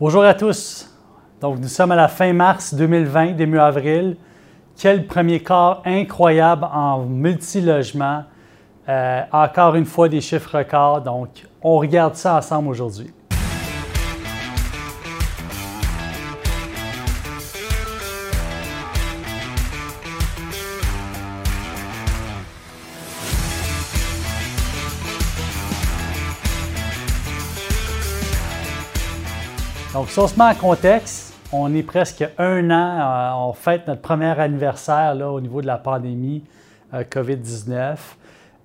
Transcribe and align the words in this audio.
Bonjour 0.00 0.22
à 0.22 0.32
tous. 0.32 0.88
Donc, 1.40 1.58
nous 1.58 1.66
sommes 1.66 1.90
à 1.90 1.96
la 1.96 2.06
fin 2.06 2.32
mars 2.32 2.72
2020, 2.72 3.32
début 3.32 3.58
avril. 3.58 4.16
Quel 4.76 5.08
premier 5.08 5.42
quart 5.42 5.82
incroyable 5.84 6.68
en 6.72 7.00
multilogement. 7.00 8.22
Euh, 8.88 9.22
encore 9.32 9.74
une 9.74 9.86
fois, 9.86 10.08
des 10.08 10.20
chiffres 10.20 10.56
records. 10.56 11.00
Donc, 11.00 11.44
on 11.60 11.78
regarde 11.78 12.14
ça 12.14 12.36
ensemble 12.36 12.68
aujourd'hui. 12.68 13.12
Donc, 29.98 30.10
si 30.10 30.18
on 30.20 30.28
se 30.28 30.38
met 30.38 30.44
en 30.44 30.54
contexte, 30.54 31.34
on 31.50 31.74
est 31.74 31.82
presque 31.82 32.24
un 32.38 32.70
an, 32.70 33.00
euh, 33.00 33.48
on 33.48 33.52
fête 33.52 33.88
notre 33.88 34.00
premier 34.00 34.38
anniversaire 34.38 35.12
là, 35.16 35.28
au 35.28 35.40
niveau 35.40 35.60
de 35.60 35.66
la 35.66 35.76
pandémie 35.76 36.44
euh, 36.94 37.02
COVID-19. 37.02 37.96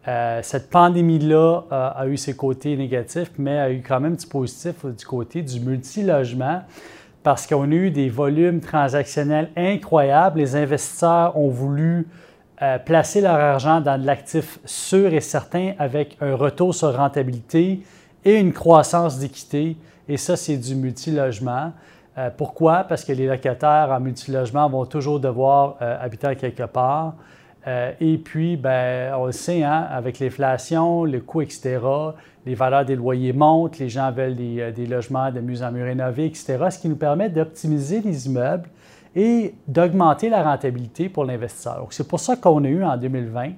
Euh, 0.08 0.40
cette 0.44 0.70
pandémie-là 0.70 1.62
a 1.72 2.06
eu 2.06 2.18
ses 2.18 2.36
côtés 2.36 2.78
négatifs, 2.78 3.32
mais 3.40 3.58
a 3.58 3.72
eu 3.72 3.82
quand 3.82 4.00
même 4.00 4.16
du 4.16 4.28
positif 4.28 4.86
du 4.86 5.06
côté 5.08 5.42
du 5.42 5.60
multilogement 5.60 6.62
parce 7.24 7.48
qu'on 7.48 7.72
a 7.72 7.74
eu 7.74 7.90
des 7.90 8.10
volumes 8.10 8.60
transactionnels 8.60 9.50
incroyables. 9.58 10.38
Les 10.38 10.56
investisseurs 10.56 11.36
ont 11.36 11.50
voulu 11.50 12.08
placer 12.86 13.22
leur 13.22 13.40
argent 13.40 13.82
dans 13.82 14.00
de 14.00 14.06
l'actif 14.06 14.60
sûr 14.66 15.12
et 15.12 15.20
certain 15.20 15.74
avec 15.80 16.16
un 16.22 16.36
retour 16.36 16.76
sur 16.76 16.96
rentabilité 16.96 17.82
et 18.24 18.36
une 18.36 18.54
croissance 18.54 19.18
d'équité. 19.18 19.78
Et 20.08 20.18
ça, 20.18 20.36
c'est 20.36 20.58
du 20.58 20.76
multilogement. 20.76 21.72
Euh, 22.18 22.30
pourquoi? 22.36 22.84
Parce 22.84 23.04
que 23.04 23.14
les 23.14 23.28
locataires 23.28 23.90
en 23.92 24.00
multilogement 24.00 24.70
vont 24.70 24.86
toujours 24.86 25.20
devoir 25.20 25.78
euh, 25.82 25.98
habiter 26.00 26.36
quelque 26.36 26.64
part. 26.64 27.14
Euh, 27.66 27.92
et 28.00 28.18
puis, 28.18 28.58
ben, 28.58 29.14
on 29.16 29.26
le 29.26 29.32
sait, 29.32 29.64
hein, 29.64 29.88
avec 29.90 30.20
l'inflation, 30.20 31.06
le 31.06 31.22
coût, 31.22 31.42
etc., 31.42 31.80
les 32.46 32.56
valeurs 32.56 32.84
des 32.84 32.98
loyers 32.98 33.32
montent, 33.32 33.80
les 33.80 33.88
gens 33.88 34.12
veulent 34.12 34.36
des, 34.36 34.74
des, 34.74 34.86
logements 34.86 35.32
de 35.32 35.40
mieux 35.40 35.64
en 35.64 35.72
mieux 35.72 35.86
rénovés, 35.86 36.26
etc., 36.26 36.58
ce 36.70 36.78
qui 36.78 36.90
nous 36.90 36.98
permet 36.98 37.30
d'optimiser 37.30 38.02
les 38.02 38.28
immeubles 38.28 38.68
et 39.16 39.56
d'augmenter 39.66 40.28
la 40.28 40.44
rentabilité 40.44 41.08
pour 41.08 41.24
l'investisseur. 41.24 41.88
C'est 41.92 42.08
pour 42.08 42.20
ça 42.20 42.36
qu'on 42.36 42.66
a 42.66 42.68
eu 42.68 42.84
en 42.84 42.98
2020 42.98 43.52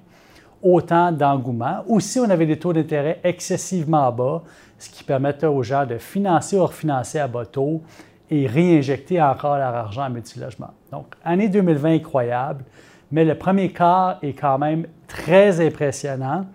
autant 0.61 1.11
d'engouement. 1.11 1.83
Aussi, 1.87 2.19
on 2.19 2.29
avait 2.29 2.45
des 2.45 2.57
taux 2.57 2.73
d'intérêt 2.73 3.19
excessivement 3.23 4.11
bas, 4.11 4.43
ce 4.77 4.89
qui 4.89 5.03
permettait 5.03 5.47
aux 5.47 5.63
gens 5.63 5.85
de 5.85 5.97
financer 5.97 6.57
ou 6.57 6.65
refinancer 6.65 7.19
à 7.19 7.27
bas 7.27 7.45
taux 7.45 7.81
et 8.29 8.47
réinjecter 8.47 9.21
encore 9.21 9.57
leur 9.57 9.73
argent 9.75 10.05
en 10.05 10.09
multilogement. 10.09 10.71
Donc, 10.91 11.07
année 11.23 11.49
2020 11.49 11.95
incroyable, 11.95 12.63
mais 13.11 13.23
le 13.23 13.35
premier 13.35 13.69
quart 13.69 14.17
est 14.21 14.33
quand 14.33 14.57
même 14.57 14.87
très 15.07 15.65
impressionnant. 15.65 16.45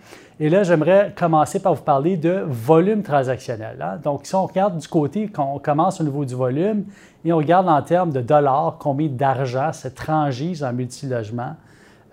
Et 0.43 0.49
là, 0.49 0.63
j'aimerais 0.63 1.13
commencer 1.15 1.61
par 1.61 1.75
vous 1.75 1.83
parler 1.83 2.17
de 2.17 2.45
volume 2.47 3.03
transactionnel. 3.03 3.77
Hein. 3.81 3.99
Donc, 4.03 4.23
si 4.25 4.35
on 4.35 4.47
regarde 4.47 4.79
du 4.79 4.89
côté, 4.89 5.31
on 5.37 5.59
commence 5.59 6.01
au 6.01 6.05
niveau 6.05 6.25
du 6.25 6.35
volume 6.35 6.85
et 7.25 7.33
on 7.33 7.37
regarde 7.37 7.69
en 7.69 7.83
termes 7.83 8.11
de 8.11 8.23
dollars, 8.23 8.77
combien 8.81 9.09
d'argent 9.09 9.73
se 9.73 9.89
transige 9.89 10.63
en 10.63 10.73
multilogement 10.73 11.57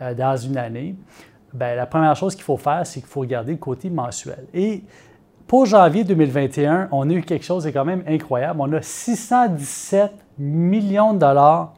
euh, 0.01 0.13
dans 0.13 0.35
une 0.35 0.57
année, 0.57 0.95
bien, 1.53 1.75
la 1.75 1.85
première 1.85 2.15
chose 2.15 2.35
qu'il 2.35 2.43
faut 2.43 2.57
faire, 2.57 2.85
c'est 2.85 2.99
qu'il 2.99 3.09
faut 3.09 3.21
regarder 3.21 3.51
le 3.51 3.57
côté 3.57 3.89
mensuel. 3.89 4.45
Et 4.53 4.83
pour 5.47 5.65
janvier 5.65 6.03
2021, 6.03 6.89
on 6.91 7.09
a 7.09 7.13
eu 7.13 7.21
quelque 7.21 7.45
chose 7.45 7.63
de 7.63 7.69
quand 7.69 7.85
même 7.85 8.03
incroyable. 8.07 8.59
On 8.61 8.71
a 8.73 8.81
617 8.81 10.11
millions 10.37 11.13
de 11.13 11.19
dollars 11.19 11.73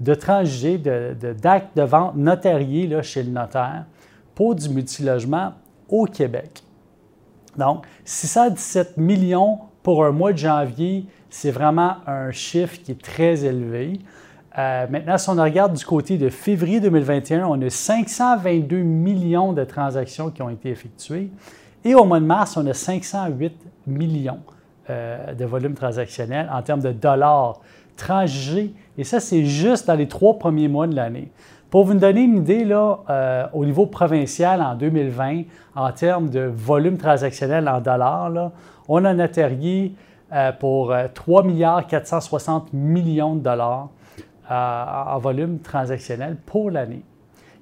de 0.00 0.14
transigés, 0.14 0.78
d'actes 0.78 1.76
de, 1.76 1.82
vente 1.82 2.16
notariés 2.16 2.86
là, 2.86 3.02
chez 3.02 3.22
le 3.22 3.30
notaire 3.30 3.84
pour 4.34 4.54
du 4.54 4.68
multilogement 4.68 5.54
au 5.88 6.04
Québec. 6.04 6.62
Donc, 7.56 7.86
617 8.04 8.96
millions 8.98 9.58
pour 9.82 10.04
un 10.04 10.12
mois 10.12 10.32
de 10.32 10.38
janvier, 10.38 11.06
c'est 11.28 11.50
vraiment 11.50 11.96
un 12.06 12.30
chiffre 12.30 12.76
qui 12.82 12.92
est 12.92 13.02
très 13.02 13.44
élevé. 13.44 13.98
Euh, 14.58 14.86
maintenant, 14.90 15.18
si 15.18 15.30
on 15.30 15.34
regarde 15.34 15.74
du 15.74 15.84
côté 15.84 16.18
de 16.18 16.28
février 16.30 16.80
2021, 16.80 17.46
on 17.46 17.62
a 17.62 17.70
522 17.70 18.78
millions 18.78 19.52
de 19.52 19.62
transactions 19.62 20.30
qui 20.30 20.42
ont 20.42 20.50
été 20.50 20.70
effectuées. 20.70 21.30
Et 21.84 21.94
au 21.94 22.04
mois 22.04 22.18
de 22.18 22.24
mars, 22.24 22.56
on 22.56 22.66
a 22.66 22.74
508 22.74 23.54
millions 23.86 24.40
euh, 24.90 25.32
de 25.32 25.44
volume 25.44 25.74
transactionnel 25.74 26.50
en 26.52 26.60
termes 26.62 26.80
de 26.80 26.90
dollars 26.90 27.60
transigés. 27.96 28.74
Et 28.96 29.04
ça, 29.04 29.20
c'est 29.20 29.44
juste 29.44 29.86
dans 29.86 29.94
les 29.94 30.08
trois 30.08 30.38
premiers 30.40 30.68
mois 30.68 30.88
de 30.88 30.96
l'année. 30.96 31.30
Pour 31.70 31.84
vous 31.84 31.94
donner 31.94 32.22
une 32.22 32.38
idée, 32.38 32.64
là, 32.64 32.98
euh, 33.10 33.46
au 33.52 33.64
niveau 33.64 33.86
provincial 33.86 34.60
en 34.60 34.74
2020, 34.74 35.42
en 35.76 35.92
termes 35.92 36.30
de 36.30 36.40
volume 36.40 36.96
transactionnel 36.96 37.68
en 37.68 37.80
dollars, 37.80 38.50
on 38.88 39.04
a 39.04 39.14
notarié 39.14 39.94
euh, 40.32 40.50
pour 40.50 40.92
3 41.14 41.44
milliards 41.44 41.86
460 41.86 42.72
millions 42.72 43.36
de 43.36 43.40
dollars 43.40 43.88
en 44.48 45.18
volume 45.18 45.58
transactionnel 45.58 46.36
pour 46.46 46.70
l'année. 46.70 47.02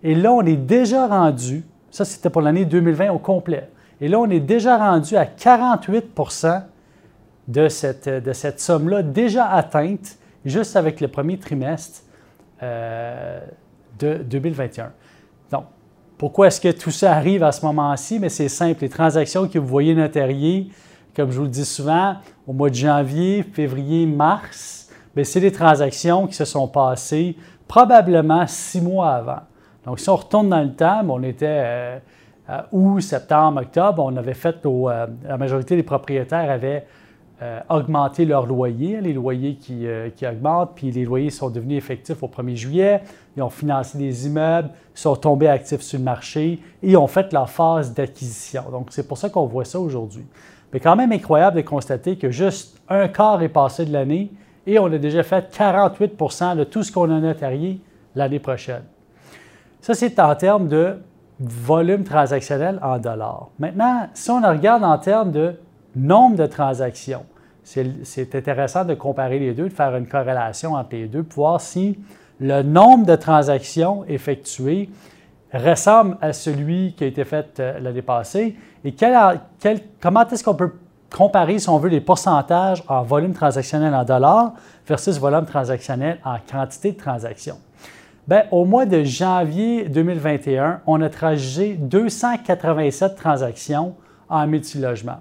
Et 0.03 0.15
là, 0.15 0.33
on 0.33 0.43
est 0.43 0.57
déjà 0.57 1.07
rendu, 1.07 1.65
ça 1.91 2.05
c'était 2.05 2.31
pour 2.31 2.43
l'année 2.43 2.65
2020 2.65 3.11
au 3.11 3.19
complet, 3.19 3.69
et 4.01 4.09
là, 4.09 4.19
on 4.19 4.29
est 4.29 4.41
déjà 4.41 4.77
rendu 4.77 5.17
à 5.17 5.25
48 5.25 6.13
de 7.49 7.69
cette, 7.69 8.09
de 8.09 8.33
cette 8.33 8.61
somme-là 8.61 9.03
déjà 9.03 9.49
atteinte 9.49 10.19
juste 10.45 10.77
avec 10.77 11.01
le 11.01 11.09
premier 11.09 11.39
trimestre 11.39 12.03
euh, 12.63 13.41
de 13.99 14.19
2021. 14.19 14.93
Donc, 15.51 15.65
pourquoi 16.19 16.49
est-ce 16.49 16.61
que 16.61 16.73
tout 16.73 16.91
ça 16.91 17.13
arrive 17.15 17.43
à 17.43 17.53
ce 17.53 17.65
moment-ci? 17.65 18.19
Mais 18.19 18.29
c'est 18.29 18.49
simple, 18.49 18.83
les 18.83 18.89
transactions 18.89 19.49
que 19.49 19.59
vous 19.59 19.67
voyez 19.67 19.95
notariées, 19.95 20.71
comme 21.15 21.31
je 21.31 21.39
vous 21.39 21.45
le 21.45 21.51
dis 21.51 21.65
souvent, 21.65 22.17
au 22.47 22.53
mois 22.53 22.69
de 22.69 22.75
janvier, 22.75 23.43
février, 23.43 24.07
mars, 24.07 24.76
c'est 25.25 25.41
des 25.41 25.53
transactions 25.53 26.27
qui 26.27 26.35
se 26.35 26.45
sont 26.45 26.69
passées 26.69 27.37
probablement 27.67 28.47
six 28.47 28.81
mois 28.81 29.13
avant. 29.13 29.41
Donc, 29.85 30.01
si 30.01 30.09
on 30.09 30.17
retourne 30.17 30.49
dans 30.49 30.63
le 30.63 30.73
temps, 30.73 31.05
on 31.09 31.23
était... 31.23 31.47
Euh, 31.49 31.99
euh, 32.49 32.61
août, 32.71 33.01
septembre, 33.01 33.63
octobre, 33.63 34.05
on 34.05 34.17
avait 34.17 34.35
fait, 34.35 34.57
euh, 34.65 35.07
la 35.25 35.37
majorité 35.37 35.75
des 35.75 35.83
propriétaires 35.83 36.49
avaient 36.49 36.87
euh, 37.43 37.61
augmenté 37.69 38.25
leur 38.25 38.47
loyer, 38.47 39.01
les 39.01 39.13
loyers 39.13 39.57
qui, 39.57 39.87
augmentent, 40.25 40.73
puis 40.77 40.91
les 40.93 41.05
loyers 41.05 41.31
sont 41.31 41.51
devenus 41.51 41.77
effectifs 41.77 42.23
au 42.23 42.29
1er 42.29 42.55
juillet, 42.55 43.03
ils 43.37 43.43
ont 43.43 43.51
financé 43.51 43.99
des 43.99 44.27
immeubles, 44.27 44.71
sont 44.95 45.17
tombés 45.17 45.49
actifs 45.49 45.83
sur 45.83 45.99
le 45.99 46.05
marché 46.05 46.61
et 46.83 46.97
ont 46.97 47.09
fait 47.09 47.33
leur 47.33 47.51
phase 47.51 47.93
d'acquisition. 47.93 48.63
Donc, 48.71 48.89
c'est 48.91 49.07
pour 49.07 49.19
ça 49.19 49.29
qu'on 49.29 49.47
voit 49.47 49.65
ça 49.65 49.81
aujourd'hui. 49.81 50.25
Mais 50.73 50.81
quand 50.81 50.97
même 50.97 51.13
incroyable 51.13 51.57
de 51.57 51.63
constater 51.63 52.17
que 52.17 52.31
juste 52.31 52.81
un 52.89 53.09
quart 53.09 53.43
est 53.43 53.49
passé 53.49 53.85
de 53.85 53.93
l'année 53.93 54.31
et 54.67 54.79
on 54.79 54.87
a 54.87 54.99
déjà 54.99 55.23
fait 55.23 55.55
48% 55.57 56.57
de 56.57 56.65
tout 56.65 56.83
ce 56.83 56.91
qu'on 56.91 57.11
a 57.11 57.21
notarié 57.21 57.81
l'année 58.15 58.41
prochaine. 58.41 58.83
Ça, 59.81 59.95
c'est 59.95 60.19
en 60.19 60.35
termes 60.35 60.69
de 60.69 60.97
volume 61.39 62.03
transactionnel 62.05 62.79
en 62.83 62.99
dollars. 62.99 63.49
Maintenant, 63.59 64.09
si 64.15 64.31
on 64.31 64.41
regarde 64.41 64.83
en 64.83 64.99
termes 64.99 65.31
de 65.31 65.55
nombre 65.95 66.37
de 66.37 66.47
transactions, 66.47 67.25
c'est 67.63 68.35
intéressant 68.35 68.85
de 68.85 68.95
comparer 68.95 69.39
les 69.39 69.53
deux, 69.53 69.69
de 69.69 69.75
faire 69.75 69.95
une 69.97 70.07
corrélation 70.07 70.75
entre 70.75 70.91
les 70.93 71.07
deux, 71.07 71.23
pour 71.23 71.49
voir 71.49 71.61
si 71.61 71.99
le 72.41 72.63
nombre 72.63 73.07
de 73.07 73.17
transactions 73.17 74.05
effectuées 74.07 74.89
ressemble 75.53 76.17
à 76.21 76.33
celui 76.33 76.95
qui 76.95 77.05
a 77.05 77.07
été 77.07 77.25
fait 77.25 77.61
euh, 77.61 77.79
l'année 77.79 78.03
passée 78.03 78.57
et 78.85 78.95
comment 80.01 80.29
est-ce 80.29 80.45
qu'on 80.45 80.55
peut 80.55 80.73
comparer, 81.11 81.59
si 81.59 81.69
on 81.69 81.79
veut, 81.79 81.89
les 81.89 82.01
pourcentages 82.01 82.83
en 82.89 83.03
volume 83.03 83.33
transactionnel 83.33 83.95
en 83.95 84.05
dollars 84.05 84.53
versus 84.87 85.19
volume 85.19 85.47
transactionnel 85.47 86.19
en 86.25 86.37
quantité 86.51 86.93
de 86.93 86.99
transactions. 86.99 87.59
Bien, 88.27 88.45
au 88.51 88.65
mois 88.65 88.87
de 88.87 89.05
janvier 89.05 89.89
2021, 89.89 90.81
on 90.87 91.01
a 91.01 91.09
transigé 91.09 91.75
287 91.75 93.15
transactions 93.15 93.95
en 94.29 94.47
multilogement, 94.47 95.19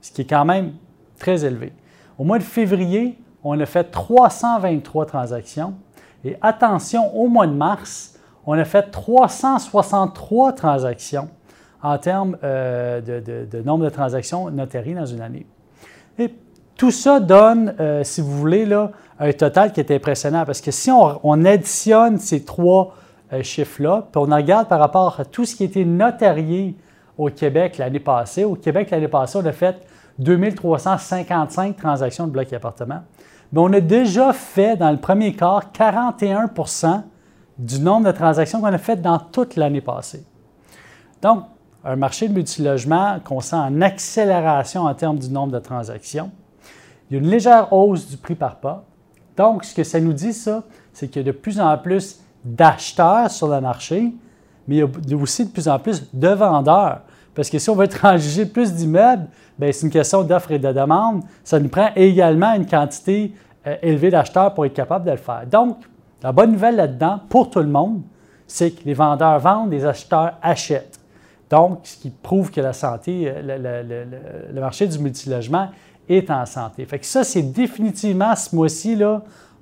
ce 0.00 0.10
qui 0.10 0.22
est 0.22 0.26
quand 0.26 0.46
même 0.46 0.72
très 1.18 1.44
élevé. 1.44 1.72
Au 2.18 2.24
mois 2.24 2.38
de 2.38 2.42
février, 2.42 3.18
on 3.44 3.60
a 3.60 3.66
fait 3.66 3.84
323 3.84 5.06
transactions. 5.06 5.74
Et 6.24 6.36
attention, 6.40 7.14
au 7.14 7.28
mois 7.28 7.46
de 7.46 7.52
mars, 7.52 8.18
on 8.46 8.54
a 8.58 8.64
fait 8.64 8.90
363 8.90 10.52
transactions 10.52 11.28
en 11.86 11.98
termes 11.98 12.36
euh, 12.42 13.00
de, 13.00 13.62
nombre 13.62 13.84
de 13.84 13.90
transactions 13.90 14.50
notariées 14.50 14.94
dans 14.94 15.06
une 15.06 15.20
année. 15.20 15.46
Et 16.18 16.34
tout 16.76 16.90
ça 16.90 17.20
donne, 17.20 17.74
euh, 17.78 18.02
si 18.02 18.20
vous 18.20 18.36
voulez, 18.36 18.66
là, 18.66 18.90
un 19.20 19.32
total 19.32 19.72
qui 19.72 19.78
est 19.78 19.92
impressionnant 19.92 20.44
parce 20.44 20.60
que 20.60 20.72
si 20.72 20.90
on, 20.90 21.44
additionne 21.44 22.18
ces 22.18 22.44
trois 22.44 22.96
euh, 23.32 23.42
chiffres-là, 23.44 24.08
puis 24.10 24.20
on 24.20 24.34
regarde 24.34 24.68
par 24.68 24.80
rapport 24.80 25.20
à 25.20 25.24
tout 25.24 25.44
ce 25.44 25.54
qui 25.54 25.62
été 25.62 25.84
notarié 25.84 26.76
au 27.16 27.30
Québec 27.30 27.78
l'année 27.78 28.00
passée, 28.00 28.42
au 28.42 28.56
Québec 28.56 28.90
l'année 28.90 29.08
passée, 29.08 29.38
on 29.40 29.46
a 29.46 29.52
fait 29.52 29.76
2355 30.18 31.76
transactions 31.76 32.26
de 32.26 32.32
blocs 32.32 32.52
et 32.52 32.56
appartements. 32.56 33.02
Mais 33.52 33.60
on 33.60 33.72
a 33.72 33.80
déjà 33.80 34.32
fait 34.32 34.76
dans 34.76 34.90
le 34.90 34.98
premier 34.98 35.34
quart 35.34 35.70
41% 35.72 37.02
du 37.58 37.78
nombre 37.78 38.06
de 38.06 38.12
transactions 38.12 38.60
qu'on 38.60 38.66
a 38.66 38.78
faites 38.78 39.02
dans 39.02 39.18
toute 39.20 39.54
l'année 39.54 39.80
passée. 39.80 40.26
Donc, 41.22 41.44
un 41.86 41.96
marché 41.96 42.28
de 42.28 42.34
multilogement 42.34 43.20
qu'on 43.24 43.40
sent 43.40 43.56
en 43.56 43.80
accélération 43.80 44.82
en 44.82 44.94
termes 44.94 45.18
du 45.18 45.30
nombre 45.30 45.52
de 45.52 45.60
transactions. 45.60 46.30
Il 47.08 47.14
y 47.14 47.20
a 47.20 47.22
une 47.22 47.30
légère 47.30 47.72
hausse 47.72 48.08
du 48.08 48.16
prix 48.16 48.34
par 48.34 48.56
pas. 48.56 48.84
Donc, 49.36 49.64
ce 49.64 49.74
que 49.74 49.84
ça 49.84 50.00
nous 50.00 50.12
dit, 50.12 50.32
ça, 50.32 50.64
c'est 50.92 51.06
qu'il 51.06 51.22
y 51.22 51.24
a 51.24 51.32
de 51.32 51.36
plus 51.36 51.60
en 51.60 51.78
plus 51.78 52.20
d'acheteurs 52.44 53.30
sur 53.30 53.48
le 53.48 53.60
marché, 53.60 54.12
mais 54.66 54.76
il 54.76 54.88
y 55.08 55.14
a 55.14 55.16
aussi 55.16 55.44
de 55.44 55.50
plus 55.50 55.68
en 55.68 55.78
plus 55.78 56.12
de 56.12 56.28
vendeurs. 56.28 57.02
Parce 57.34 57.48
que 57.48 57.58
si 57.58 57.70
on 57.70 57.76
veut 57.76 57.86
transiger 57.86 58.46
plus 58.46 58.72
d'immeubles, 58.72 59.28
ben, 59.56 59.72
c'est 59.72 59.86
une 59.86 59.92
question 59.92 60.24
d'offre 60.24 60.50
et 60.50 60.58
de 60.58 60.72
demande. 60.72 61.22
Ça 61.44 61.60
nous 61.60 61.68
prend 61.68 61.90
également 61.94 62.52
une 62.54 62.66
quantité 62.66 63.32
euh, 63.66 63.76
élevée 63.82 64.10
d'acheteurs 64.10 64.54
pour 64.54 64.66
être 64.66 64.74
capable 64.74 65.04
de 65.04 65.12
le 65.12 65.18
faire. 65.18 65.44
Donc, 65.46 65.78
la 66.22 66.32
bonne 66.32 66.52
nouvelle 66.52 66.76
là-dedans, 66.76 67.20
pour 67.28 67.50
tout 67.50 67.60
le 67.60 67.68
monde, 67.68 68.02
c'est 68.46 68.72
que 68.72 68.84
les 68.84 68.94
vendeurs 68.94 69.38
vendent, 69.38 69.70
les 69.70 69.84
acheteurs 69.84 70.32
achètent. 70.42 70.95
Donc, 71.50 71.80
ce 71.84 71.96
qui 71.96 72.10
prouve 72.10 72.50
que 72.50 72.60
la 72.60 72.72
santé, 72.72 73.24
euh, 73.26 74.48
le, 74.52 74.60
marché 74.60 74.86
du 74.86 74.98
multilogement 74.98 75.68
est 76.08 76.30
en 76.30 76.46
santé. 76.46 76.84
Fait 76.86 76.98
que 76.98 77.06
ça, 77.06 77.24
c'est 77.24 77.42
définitivement 77.42 78.34
ce 78.34 78.54
mois-ci, 78.54 78.98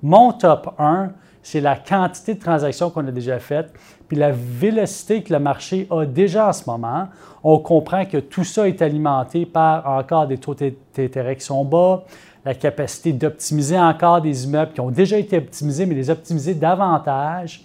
mon 0.02 0.32
top 0.32 0.74
1, 0.78 1.10
c'est 1.42 1.60
la 1.60 1.76
quantité 1.76 2.34
de 2.34 2.40
transactions 2.40 2.90
qu'on 2.90 3.06
a 3.06 3.10
déjà 3.10 3.38
faites, 3.38 3.72
puis 4.08 4.16
la 4.16 4.32
vélocité 4.32 5.22
que 5.22 5.32
le 5.32 5.38
marché 5.38 5.86
a 5.90 6.04
déjà 6.06 6.48
en 6.48 6.52
ce 6.52 6.68
moment. 6.68 7.08
On 7.42 7.58
comprend 7.58 8.06
que 8.06 8.16
tout 8.16 8.44
ça 8.44 8.66
est 8.66 8.80
alimenté 8.80 9.44
par 9.44 9.86
encore 9.86 10.26
des 10.26 10.38
taux 10.38 10.54
d'intérêt 10.54 11.36
qui 11.36 11.44
sont 11.44 11.64
bas, 11.64 12.04
la 12.44 12.54
capacité 12.54 13.12
d'optimiser 13.12 13.78
encore 13.78 14.20
des 14.20 14.44
immeubles 14.44 14.72
qui 14.72 14.80
ont 14.80 14.90
déjà 14.90 15.18
été 15.18 15.38
optimisés, 15.38 15.86
mais 15.86 15.94
les 15.94 16.10
optimiser 16.10 16.54
davantage, 16.54 17.64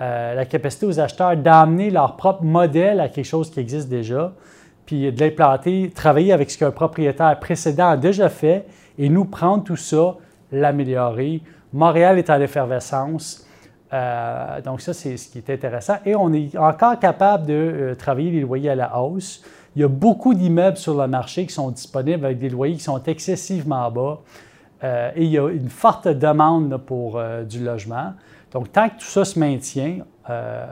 euh, 0.00 0.34
la 0.34 0.46
capacité 0.46 0.86
aux 0.86 0.98
acheteurs 0.98 1.36
d'amener 1.36 1.90
leur 1.90 2.16
propre 2.16 2.42
modèle 2.42 3.00
à 3.00 3.10
quelque 3.10 3.26
chose 3.26 3.50
qui 3.50 3.60
existe 3.60 3.90
déjà, 3.90 4.32
puis 4.86 5.12
de 5.12 5.20
l'implanter, 5.20 5.92
travailler 5.94 6.32
avec 6.32 6.50
ce 6.50 6.56
qu'un 6.56 6.70
propriétaire 6.70 7.38
précédent 7.38 7.90
a 7.90 7.96
déjà 7.98 8.30
fait 8.30 8.64
et 8.98 9.10
nous 9.10 9.26
prendre 9.26 9.62
tout 9.62 9.76
ça, 9.76 10.16
l'améliorer. 10.52 11.42
Montréal 11.74 12.18
est 12.18 12.30
en 12.30 12.40
effervescence. 12.40 13.46
Euh, 13.92 14.62
donc, 14.62 14.80
ça, 14.80 14.94
c'est 14.94 15.18
ce 15.18 15.28
qui 15.28 15.36
est 15.36 15.50
intéressant. 15.50 15.96
Et 16.06 16.14
on 16.14 16.32
est 16.32 16.56
encore 16.56 16.98
capable 16.98 17.44
de 17.44 17.52
euh, 17.52 17.94
travailler 17.94 18.30
les 18.30 18.40
loyers 18.40 18.70
à 18.70 18.74
la 18.74 18.98
hausse. 18.98 19.44
Il 19.76 19.82
y 19.82 19.84
a 19.84 19.88
beaucoup 19.88 20.32
d'immeubles 20.32 20.78
sur 20.78 20.98
le 20.98 21.06
marché 21.08 21.44
qui 21.44 21.52
sont 21.52 21.70
disponibles 21.70 22.24
avec 22.24 22.38
des 22.38 22.48
loyers 22.48 22.76
qui 22.76 22.82
sont 22.82 23.02
excessivement 23.02 23.90
bas. 23.90 24.20
Et 25.14 25.24
il 25.24 25.30
y 25.30 25.38
a 25.38 25.46
une 25.50 25.68
forte 25.68 26.08
demande 26.08 26.78
pour 26.78 27.20
du 27.46 27.62
logement. 27.62 28.14
Donc, 28.52 28.72
tant 28.72 28.88
que 28.88 28.94
tout 28.94 29.06
ça 29.06 29.24
se 29.24 29.38
maintient, 29.38 29.98
euh, 30.28 30.66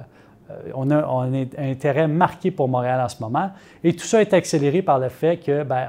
on, 0.75 0.91
a, 0.91 0.97
un 0.97 1.33
intérêt 1.59 2.09
marqué 2.09 2.51
pour 2.51 2.69
Montréal 2.69 3.01
en 3.01 3.09
ce 3.09 3.21
moment. 3.23 3.51
Et 3.85 3.95
tout 3.95 4.07
ça 4.07 4.21
est 4.21 4.33
accéléré 4.33 4.83
par 4.83 4.99
le 4.99 5.09
fait 5.09 5.39
que, 5.39 5.63
ben, 5.63 5.87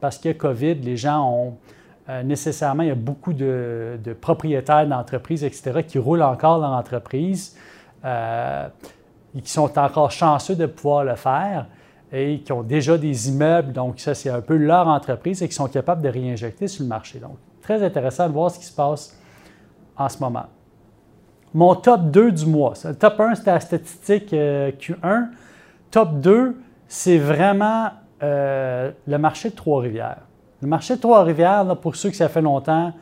parce 0.00 0.18
qu'il 0.18 0.30
y 0.30 0.34
a 0.34 0.34
COVID, 0.34 0.74
les 0.74 0.96
gens 0.96 1.30
ont 1.30 1.56
nécessairement, 2.24 2.84
il 2.84 2.88
y 2.88 2.92
a 2.92 2.94
beaucoup 2.94 3.34
de, 3.34 3.98
de 4.02 4.14
propriétaires 4.14 4.86
d'entreprises, 4.86 5.44
etc., 5.44 5.82
qui 5.86 5.98
roulent 5.98 6.22
encore 6.22 6.58
dans 6.58 6.70
l'entreprise 6.70 7.54
et 8.02 9.42
qui 9.42 9.50
sont 9.50 9.78
encore 9.78 10.10
chanceux 10.10 10.56
de 10.56 10.64
pouvoir 10.64 11.04
le 11.04 11.16
faire 11.16 11.66
et 12.12 12.40
qui 12.40 12.52
ont 12.52 12.62
déjà 12.62 12.96
des 12.96 13.28
immeubles, 13.28 13.72
donc 13.72 14.00
ça 14.00 14.14
c'est 14.14 14.30
un 14.30 14.40
peu 14.40 14.56
leur 14.56 14.88
entreprise 14.88 15.42
et 15.42 15.48
qui 15.48 15.54
sont 15.54 15.68
capables 15.68 16.02
de 16.02 16.08
réinjecter 16.08 16.66
sur 16.68 16.82
le 16.82 16.88
marché. 16.88 17.18
Donc, 17.18 17.36
très 17.60 17.82
intéressant 17.82 18.28
de 18.28 18.32
voir 18.32 18.50
ce 18.50 18.58
qui 18.58 18.64
se 18.64 18.74
passe 18.74 19.18
en 19.96 20.08
ce 20.08 20.18
moment. 20.18 20.46
Mon 21.54 21.74
top 21.74 22.10
2 22.10 22.32
du 22.32 22.46
mois. 22.46 22.74
Le 22.84 22.94
top 22.94 23.20
1, 23.20 23.36
c'était 23.36 23.52
la 23.52 23.60
statistique 23.60 24.32
euh, 24.32 24.70
Q1. 24.72 25.28
Top 25.90 26.20
2, 26.20 26.56
c'est 26.86 27.18
vraiment 27.18 27.88
euh, 28.22 28.90
le 29.06 29.18
marché 29.18 29.50
de 29.50 29.54
Trois-Rivières. 29.54 30.22
Le 30.60 30.68
marché 30.68 30.96
de 30.96 31.00
Trois-Rivières, 31.00 31.64
pour 31.80 31.96
ceux 31.96 32.10
qui 32.10 32.16
ça 32.16 32.28
fait 32.28 32.42
longtemps, 32.42 32.92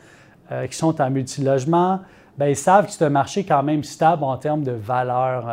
euh, 0.51 0.67
qui 0.67 0.77
sont 0.77 1.01
en 1.01 1.09
multilogement, 1.09 1.99
bien, 2.37 2.47
ils 2.47 2.55
savent 2.55 2.85
que 2.85 2.91
c'est 2.91 3.03
un 3.03 3.09
marché 3.09 3.43
quand 3.43 3.63
même 3.63 3.83
stable 3.83 4.23
en 4.23 4.37
termes 4.37 4.63
de 4.63 4.71
valeur 4.71 5.45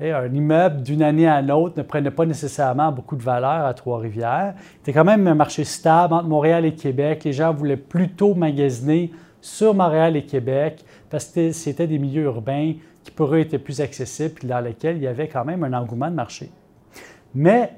un 0.00 0.32
immeuble 0.34 0.82
d'une 0.82 1.02
année 1.02 1.28
à 1.28 1.40
l'autre 1.40 1.74
ne 1.78 1.82
prenait 1.82 2.10
pas 2.10 2.26
nécessairement 2.26 2.90
beaucoup 2.90 3.16
de 3.16 3.22
valeur 3.22 3.64
à 3.64 3.72
Trois-Rivières. 3.74 4.54
C'était 4.78 4.92
quand 4.92 5.04
même 5.04 5.26
un 5.26 5.34
marché 5.34 5.64
stable 5.64 6.14
entre 6.14 6.26
Montréal 6.26 6.64
et 6.64 6.74
Québec. 6.74 7.22
Les 7.24 7.32
gens 7.32 7.54
voulaient 7.54 7.76
plutôt 7.76 8.34
magasiner 8.34 9.12
sur 9.40 9.74
Montréal 9.74 10.16
et 10.16 10.24
Québec 10.24 10.84
parce 11.14 11.26
que 11.26 11.52
c'était 11.52 11.86
des 11.86 12.00
milieux 12.00 12.24
urbains 12.24 12.72
qui 13.04 13.12
pour 13.12 13.32
eux 13.32 13.38
étaient 13.38 13.60
plus 13.60 13.80
accessibles 13.80 14.40
et 14.42 14.46
dans 14.48 14.58
lesquels 14.58 14.96
il 14.96 15.04
y 15.04 15.06
avait 15.06 15.28
quand 15.28 15.44
même 15.44 15.62
un 15.62 15.72
engouement 15.72 16.10
de 16.10 16.16
marché. 16.16 16.50
Mais 17.36 17.70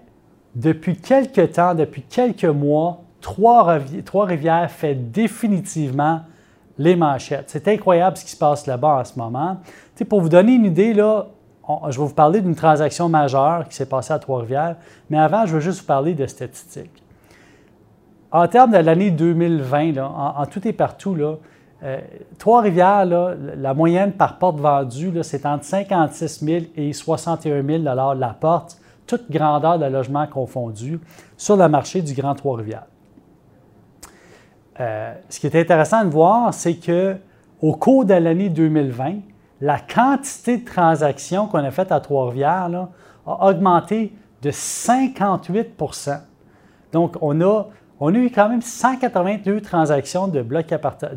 depuis 0.55 0.97
quelques 0.97 1.53
temps, 1.53 1.75
depuis 1.75 2.01
quelques 2.01 2.47
mois, 2.47 3.03
Trois-Rivières 3.21 4.71
fait 4.71 4.95
définitivement 4.95 6.23
les 6.79 6.97
manchettes. 6.97 7.45
C'est 7.49 7.69
incroyable 7.69 8.17
ce 8.17 8.25
qui 8.25 8.31
se 8.31 8.39
passe 8.39 8.67
là-bas 8.67 9.01
en 9.01 9.05
ce 9.05 9.19
moment. 9.19 9.59
pour 10.09 10.23
vous 10.23 10.31
donner 10.31 10.55
une 10.55 10.65
idée, 10.65 10.95
là, 10.95 11.27
je 11.91 11.99
vais 12.01 12.07
vous 12.07 12.15
parler 12.15 12.41
d'une 12.41 12.55
transaction 12.55 13.11
majeure 13.11 13.69
qui 13.69 13.77
s'est 13.77 13.85
passée 13.85 14.15
à 14.15 14.19
Trois-Rivières, 14.19 14.77
mais 15.11 15.19
avant, 15.19 15.45
je 15.45 15.57
veux 15.57 15.61
juste 15.61 15.81
vous 15.81 15.87
parler 15.87 16.15
de 16.15 16.25
statistiques. 16.27 17.03
En 18.33 18.49
termes 18.49 18.73
de 18.73 18.79
l'année 18.79 19.11
2020, 19.11 19.99
en, 19.99 20.47
tout 20.47 20.67
et 20.67 20.73
partout, 20.73 21.15
euh, 21.83 22.01
Trois-Rivières, 22.39 23.05
la 23.05 23.75
moyenne 23.75 24.13
par 24.13 24.39
porte 24.39 24.59
vendue, 24.59 25.13
c'est 25.23 25.45
entre 25.45 25.65
56 25.65 26.45
000 26.45 26.65
et 26.77 26.93
61 26.93 27.63
000 27.63 27.83
la 27.83 28.37
porte, 28.41 28.79
toute 29.07 29.31
grandeur 29.31 29.79
de 29.79 29.85
logement 29.85 30.27
confondu, 30.27 30.99
sur 31.37 31.57
le 31.57 31.69
marché 31.69 32.03
du 32.03 32.15
Grand 32.15 32.35
Trois-Rivières. 32.35 32.87
Euh, 34.81 35.15
ce 35.29 35.41
qui 35.41 35.47
est 35.47 35.57
intéressant 35.57 36.05
de 36.05 36.11
voir, 36.11 36.53
c'est 36.53 36.77
que 36.77 37.17
au 37.63 37.75
cours 37.75 38.05
de 38.05 38.15
l'année 38.15 38.49
2020, 38.49 39.15
la 39.61 39.79
quantité 39.79 40.59
de 40.59 40.65
transactions 40.65 41.47
qu'on 41.47 41.65
a 41.65 41.71
faites 41.71 41.93
à 41.93 42.01
Trois-Rivières 42.01 42.89
a 43.27 43.49
augmenté 43.49 44.13
de 44.43 44.51
58% 44.51 46.19
Donc, 46.93 47.17
on 47.23 47.41
a, 47.41 47.67
on 48.01 48.15
a 48.15 48.19
eu 48.19 48.31
quand 48.31 48.49
même 48.49 48.63
182 48.63 49.61
transactions 49.61 50.29
de 50.29 50.43
blocs 50.43 50.67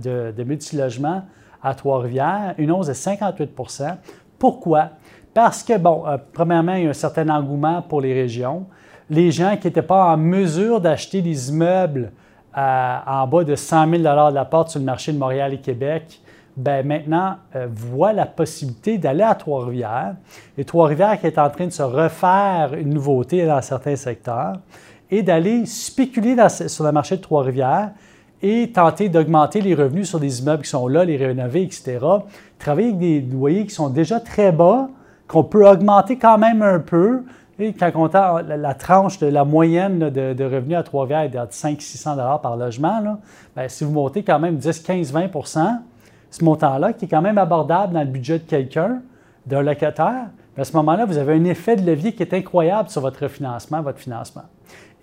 de, 0.02 0.44
multilogements 0.44 1.24
à 1.62 1.76
Trois-Rivières, 1.76 2.56
une 2.58 2.72
hausse 2.72 2.88
de 2.88 2.94
58% 2.94 3.96
Pourquoi? 4.38 4.90
Parce 5.34 5.64
que, 5.64 5.78
bon, 5.78 6.04
euh, 6.08 6.18
premièrement, 6.34 6.74
il 6.74 6.84
y 6.86 6.88
a 6.88 6.90
un 6.90 6.94
certain 6.94 7.28
engouement 7.30 7.82
pour 7.82 8.02
les 8.02 8.14
régions. 8.14 8.66
Les 9.10 9.32
gens 9.32 9.58
qui 9.58 9.68
n'étaient 9.68 9.82
pas 9.82 10.14
en 10.14 10.18
mesure 10.18 10.80
d'acheter 10.80 11.22
des 11.22 11.50
immeubles 11.50 12.12
euh, 12.58 12.98
en 13.06 13.28
bas 13.28 13.44
de 13.44 13.56
100 13.56 13.90
000 13.90 13.98
de 14.02 14.34
la 14.34 14.46
porte 14.46 14.70
sur 14.70 14.80
le 14.80 14.86
marché 14.86 15.12
de 15.12 15.18
Montréal 15.18 15.54
et 15.54 15.60
Québec 15.60 16.22
ben 16.60 16.86
maintenant 16.86 17.38
euh, 17.56 17.68
voit 17.74 18.12
la 18.12 18.26
possibilité 18.26 18.98
d'aller 18.98 19.24
à 19.24 19.34
Trois-Rivières. 19.34 20.16
Et 20.58 20.66
Trois-Rivières 20.66 21.20
qui 21.20 21.28
est 21.28 21.38
en 21.38 21.50
train 21.50 21.68
de 21.68 21.72
se 21.72 21.84
refaire 21.84 22.74
une 22.74 22.94
nouveauté 22.94 23.46
dans 23.46 23.62
certains 23.62 23.96
secteurs 23.96 24.58
et 25.12 25.24
d'aller 25.24 25.66
spéculer 25.66 26.36
sur 26.50 26.84
le 26.84 26.92
marché 26.92 27.18
de 27.18 27.22
Trois-Rivières 27.22 27.92
et 28.42 28.72
tenter 28.72 29.10
d'augmenter 29.10 29.62
les 29.62 29.76
revenus 29.76 30.08
sur 30.08 30.20
des 30.20 30.42
immeubles 30.42 30.64
qui 30.64 30.70
sont 30.70 30.88
là, 30.88 31.04
les 31.04 31.18
rénover, 31.18 31.64
etc. 31.64 32.00
Travailler 32.58 32.90
avec 32.90 33.00
des 33.00 33.22
loyers 33.22 33.66
qui 33.66 33.74
sont 33.74 33.90
déjà 33.90 34.20
très 34.20 34.52
bas, 34.52 34.90
qu'on 35.28 35.44
peut 35.44 35.68
augmenter 35.68 36.18
quand 36.18 36.38
même 36.38 36.62
un 36.62 36.80
peu. 36.80 37.24
Et 37.60 37.74
quand 37.74 37.92
on 37.96 38.06
a 38.06 38.42
la, 38.42 38.74
tranche 38.74 39.20
de 39.20 39.28
la 39.28 39.44
moyenne 39.44 40.10
de, 40.10 40.44
revenus 40.44 40.78
à 40.78 40.84
Trois-Rivières 40.84 41.22
est 41.22 41.30
de 41.30 41.38
500-600 41.38 42.42
par 42.42 42.56
logement, 42.56 43.20
ben, 43.56 43.68
si 43.68 43.84
vous 43.84 43.92
montez 43.92 44.24
quand 44.24 44.40
même 44.40 44.56
10, 44.56 44.80
15, 44.80 45.14
20% 45.14 45.80
ce 46.32 46.44
montant-là, 46.44 46.94
qui 46.94 47.06
est 47.06 47.08
quand 47.08 47.22
même 47.22 47.38
abordable 47.38 47.94
dans 47.94 48.02
le 48.02 48.08
budget 48.08 48.40
de 48.40 48.44
quelqu'un, 48.44 49.02
d'un 49.46 49.62
locataire, 49.62 50.28
à 50.58 50.64
ce 50.64 50.76
moment-là, 50.78 51.06
vous 51.06 51.18
avez 51.18 51.34
un 51.34 51.44
effet 51.46 51.76
de 51.76 51.86
levier 51.86 52.14
qui 52.14 52.22
est 52.22 52.34
incroyable 52.34 52.90
sur 52.90 53.02
votre 53.02 53.28
financement, 53.28 53.82
votre 53.82 54.00
financement. 54.00 54.44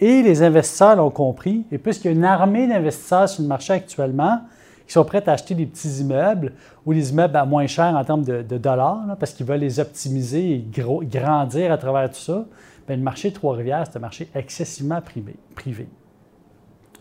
Et 0.01 0.23
les 0.23 0.43
investisseurs 0.43 0.97
l'ont 0.97 1.11
compris, 1.11 1.65
et 1.73 1.79
puisqu'il 1.79 2.09
y 2.09 2.11
a 2.11 2.13
une 2.13 2.25
armée 2.25 2.67
d'investisseurs 2.67 3.29
sur 3.29 3.43
le 3.43 3.49
marché 3.49 3.73
actuellement 3.73 4.41
qui 4.87 4.93
sont 4.93 5.05
prêts 5.05 5.27
à 5.29 5.33
acheter 5.33 5.55
des 5.55 5.67
petits 5.67 6.01
immeubles 6.01 6.53
ou 6.85 6.95
des 6.95 7.11
immeubles 7.11 7.37
à 7.37 7.45
moins 7.45 7.67
cher 7.67 7.97
en 7.97 8.05
termes 8.05 8.23
de, 8.23 8.59
dollars, 8.59 9.17
parce 9.19 9.33
qu'ils 9.33 9.47
veulent 9.47 9.61
les 9.61 9.81
optimiser 9.81 10.53
et 10.53 10.67
grandir 11.03 11.73
à 11.73 11.79
travers 11.79 12.11
tout 12.11 12.21
ça, 12.21 12.45
bien, 12.87 12.97
le 12.97 13.03
marché 13.03 13.33
Trois-Rivières, 13.33 13.85
c'est 13.91 13.97
un 13.97 14.01
marché 14.01 14.29
excessivement 14.35 15.01
privé. 15.01 15.35
privé 15.55 15.89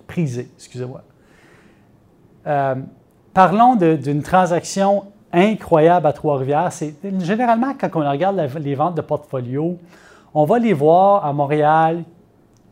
prisé, 0.08 0.50
excusez-moi. 0.56 1.02
Euh, 2.48 2.76
Parlons 3.34 3.76
d'une 3.76 4.22
transaction 4.22 5.04
incroyable 5.34 6.08
à 6.08 6.14
Trois-Rivières. 6.14 6.70
généralement 7.20 7.74
quand 7.78 7.90
on 7.96 8.10
regarde 8.10 8.40
les 8.62 8.76
ventes 8.76 8.96
de 8.96 9.02
portfolio, 9.02 9.78
on 10.34 10.46
va 10.46 10.58
les 10.58 10.72
voir 10.72 11.26
à 11.26 11.34
Montréal, 11.34 12.06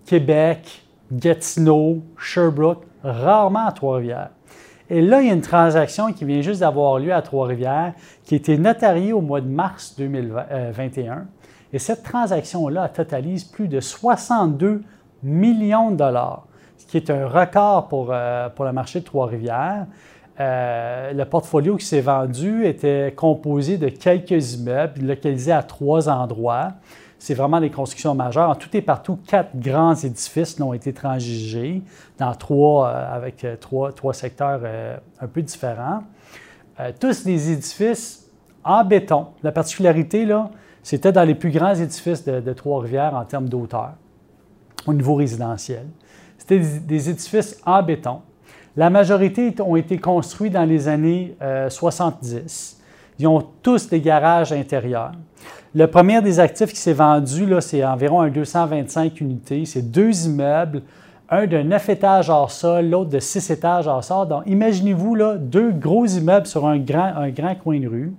Québec, 0.05 0.83
Gatineau, 1.11 2.03
Sherbrooke, 2.17 2.83
rarement 3.03 3.67
à 3.67 3.71
Trois-Rivières. 3.71 4.29
Et 4.89 5.01
là, 5.01 5.21
il 5.21 5.27
y 5.27 5.31
a 5.31 5.33
une 5.33 5.41
transaction 5.41 6.11
qui 6.11 6.25
vient 6.25 6.41
juste 6.41 6.59
d'avoir 6.59 6.99
lieu 6.99 7.13
à 7.13 7.21
Trois-Rivières, 7.21 7.93
qui 8.25 8.35
a 8.35 8.37
été 8.37 8.57
notariée 8.57 9.13
au 9.13 9.21
mois 9.21 9.41
de 9.41 9.47
mars 9.47 9.95
2021. 9.97 11.25
Et 11.71 11.79
cette 11.79 12.03
transaction-là 12.03 12.89
totalise 12.89 13.43
plus 13.43 13.67
de 13.67 13.79
62 13.79 14.83
millions 15.23 15.91
de 15.91 15.95
dollars, 15.95 16.45
ce 16.77 16.85
qui 16.85 16.97
est 16.97 17.09
un 17.09 17.27
record 17.27 17.87
pour, 17.87 18.09
euh, 18.11 18.49
le 18.59 18.71
marché 18.71 18.99
de 18.99 19.05
Trois-Rivières. 19.05 19.87
Euh, 20.39 21.13
le 21.13 21.25
portfolio 21.25 21.77
qui 21.77 21.85
s'est 21.85 22.01
vendu 22.01 22.65
était 22.65 23.13
composé 23.15 23.77
de 23.77 23.89
quelques 23.89 24.53
immeubles 24.53 25.05
localisés 25.05 25.51
à 25.51 25.61
trois 25.61 26.09
endroits. 26.09 26.69
C'est 27.23 27.35
vraiment 27.35 27.61
des 27.61 27.69
constructions 27.69 28.13
majeures. 28.15 28.49
En 28.49 28.55
tout 28.55 28.67
et 28.75 28.81
partout, 28.81 29.17
quatre 29.25 29.57
grands 29.57 29.95
édifices 29.95 30.59
ont 30.59 30.73
été 30.73 30.91
transigés 30.91 31.81
dans 32.17 32.35
trois, 32.35 32.89
euh, 32.89 33.15
avec 33.15 33.47
trois, 33.61 33.93
trois 33.93 34.13
secteurs 34.13 34.59
un 35.21 35.27
peu 35.27 35.41
différents. 35.41 36.03
tous 36.99 37.23
des 37.23 37.53
édifices 37.53 38.29
en 38.65 38.83
béton. 38.83 39.27
La 39.41 39.53
particularité, 39.53 40.25
là, 40.25 40.49
c'était 40.81 41.13
dans 41.13 41.23
les 41.23 41.33
plus 41.33 41.49
grands 41.49 41.73
édifices 41.73 42.25
de, 42.25 42.51
Trois-Rivières 42.51 43.15
en 43.15 43.23
termes 43.23 43.47
d'auteur, 43.47 43.93
au 44.85 44.93
niveau 44.93 45.15
résidentiel. 45.15 45.85
C'était 46.37 46.59
des, 46.59 47.09
édifices 47.09 47.57
en 47.65 47.81
béton. 47.81 48.19
La 48.75 48.89
majorité 48.89 49.55
ont 49.61 49.77
été 49.77 49.97
construits 49.97 50.49
dans 50.49 50.65
les 50.65 50.89
années 50.89 51.37
70. 51.69 52.77
Euh, 52.81 52.83
Ils 53.19 53.27
ont 53.27 53.47
tous 53.61 53.87
des 53.87 54.01
garages 54.01 54.51
intérieurs. 54.51 55.13
Le 55.75 55.87
premier 55.87 56.21
des 56.21 56.39
actifs 56.39 56.71
qui 56.71 56.79
s'est 56.79 56.93
vendu, 56.93 57.47
c'est 57.61 57.83
environ 57.83 58.21
un 58.21 58.29
225 58.29 59.19
unités. 59.21 59.65
C'est 59.65 59.81
deux 59.81 60.27
immeubles, 60.27 60.83
un 61.29 61.47
de 61.47 61.57
neuf 61.57 61.89
étages 61.89 62.29
hors 62.29 62.51
sol, 62.51 62.89
l'autre 62.89 63.09
de 63.09 63.19
six 63.19 63.49
étages 63.49 63.87
hors 63.87 64.03
sol. 64.03 64.27
Donc, 64.27 64.43
imaginez-vous 64.45 65.17
deux 65.39 65.71
gros 65.71 66.05
immeubles 66.05 66.45
sur 66.45 66.67
un 66.67 66.77
grand, 66.77 67.13
un 67.15 67.29
grand 67.29 67.55
coin 67.55 67.79
de 67.79 67.87
rue 67.87 68.13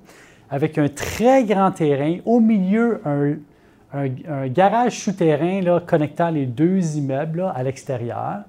avec 0.51 0.79
un 0.79 0.89
très 0.89 1.45
grand 1.45 1.71
terrain, 1.71 2.19
au 2.25 2.41
milieu 2.41 3.01
un, 3.05 4.49
garage 4.49 4.99
souterrain 5.01 5.61
là, 5.61 5.81
connectant 5.81 6.31
les 6.31 6.47
deux 6.47 6.97
immeubles 6.97 7.53
à 7.55 7.63
l'extérieur, 7.63 8.41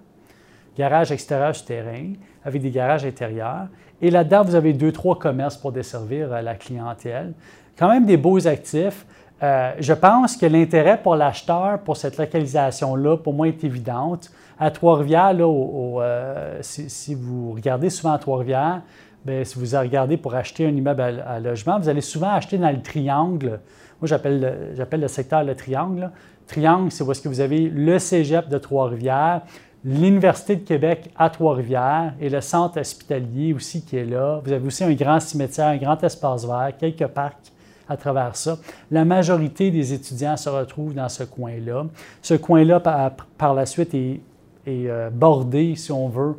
garage 0.77 1.11
extérieur 1.11 1.55
souterrain, 1.55 2.13
avec 2.43 2.61
des 2.61 2.71
garages 2.71 3.05
intérieurs. 3.05 3.67
Et 4.01 4.11
là-dedans, 4.11 4.43
vous 4.43 4.55
avez 4.55 4.73
deux, 4.73 4.91
trois 4.91 5.17
commerces 5.17 5.57
pour 5.57 5.71
desservir 5.71 6.31
euh, 6.33 6.41
la 6.41 6.55
clientèle. 6.55 7.33
Quand 7.77 7.89
même 7.89 8.05
des 8.05 8.17
beaux 8.17 8.47
actifs. 8.47 9.05
Euh, 9.43 9.73
je 9.79 9.93
pense 9.93 10.37
que 10.37 10.45
l'intérêt 10.45 11.01
pour 11.01 11.15
l'acheteur 11.15 11.79
pour 11.79 11.97
cette 11.97 12.17
localisation-là, 12.17 13.17
pour 13.17 13.33
moi, 13.33 13.47
est 13.47 13.63
évidente. 13.63 14.31
À 14.57 14.71
Trois-Rivières, 14.71 15.35
euh, 15.39 16.57
si, 16.61 17.15
vous 17.15 17.51
regardez 17.51 17.89
souvent 17.89 18.13
à 18.13 18.19
Trois-Rivières, 18.19 18.81
Bien, 19.25 19.43
si 19.43 19.57
vous 19.57 19.65
regardez 19.79 20.17
pour 20.17 20.35
acheter 20.35 20.67
un 20.67 20.75
immeuble 20.75 21.01
à, 21.01 21.39
logement, 21.39 21.79
vous 21.79 21.89
allez 21.89 22.01
souvent 22.01 22.29
acheter 22.29 22.59
dans 22.59 22.69
le 22.69 22.81
triangle. 22.83 23.59
Moi, 23.99 24.07
j'appelle 24.07 25.01
le 25.01 25.07
secteur 25.07 25.43
le 25.43 25.55
triangle. 25.55 26.11
Triangle, 26.45 26.91
c'est 26.91 27.03
où 27.03 27.11
est-ce 27.11 27.21
que 27.21 27.27
vous 27.27 27.39
avez 27.39 27.67
le 27.67 27.97
cégep 27.97 28.47
de 28.49 28.59
Trois-Rivières, 28.59 29.41
l'Université 29.83 30.57
de 30.57 30.63
Québec 30.63 31.09
à 31.17 31.31
Trois-Rivières 31.31 32.13
et 32.21 32.29
le 32.29 32.39
centre 32.39 32.79
hospitalier 32.79 33.51
aussi 33.53 33.83
qui 33.83 33.97
est 33.97 34.05
là. 34.05 34.41
Vous 34.45 34.51
avez 34.51 34.67
aussi 34.67 34.83
un 34.83 34.93
grand 34.93 35.19
cimetière, 35.19 35.69
un 35.69 35.77
grand 35.77 36.01
espace 36.03 36.45
vert, 36.45 36.71
quelques 36.77 37.07
parcs 37.07 37.51
à 37.87 37.97
travers 37.97 38.35
ça. 38.35 38.57
La 38.91 39.05
majorité 39.05 39.71
des 39.71 39.93
étudiants 39.93 40.37
se 40.37 40.49
retrouvent 40.49 40.93
dans 40.93 41.09
ce 41.09 41.23
coin-là. 41.23 41.85
Ce 42.21 42.33
coin-là, 42.33 42.79
par, 42.79 43.53
la 43.53 43.65
suite, 43.65 43.93
est, 43.93 44.19
euh, 44.67 45.09
bordé, 45.09 45.75
si 45.75 45.91
on 45.91 46.09
veut, 46.09 46.35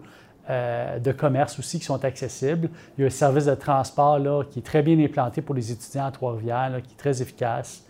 euh, 0.48 1.00
de 1.00 1.10
commerce 1.10 1.58
aussi 1.58 1.80
qui 1.80 1.86
sont 1.86 2.04
accessibles. 2.04 2.68
Il 2.96 3.00
y 3.00 3.04
a 3.04 3.08
un 3.08 3.10
service 3.10 3.46
de 3.46 3.54
transport 3.56 4.20
là, 4.20 4.44
qui 4.48 4.60
est 4.60 4.62
très 4.62 4.80
bien 4.80 4.96
implanté 5.04 5.42
pour 5.42 5.56
les 5.56 5.72
étudiants 5.72 6.06
à 6.06 6.12
Trois-Rivières, 6.12 6.70
qui 6.84 6.92
est 6.92 6.96
très 6.96 7.20
efficace. 7.20 7.82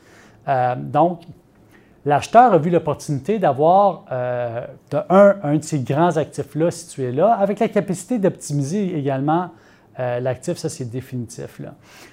Euh, 0.48 0.74
donc, 0.74 1.20
l'acheteur 2.06 2.54
a 2.54 2.56
vu 2.56 2.70
l'opportunité 2.70 3.38
d'avoir, 3.38 4.06
euh, 4.10 4.66
un, 5.10 5.34
un 5.42 5.56
de 5.56 5.64
ces 5.64 5.80
grands 5.80 6.16
actifs-là 6.16 6.70
situé 6.70 7.12
là, 7.12 7.34
avec 7.34 7.58
la 7.58 7.68
capacité 7.68 8.18
d'optimiser 8.18 8.98
également 8.98 9.50
euh, 9.98 10.20
l'actif, 10.20 10.58
ça, 10.58 10.68
c'est 10.68 10.84
définitif. 10.84 11.60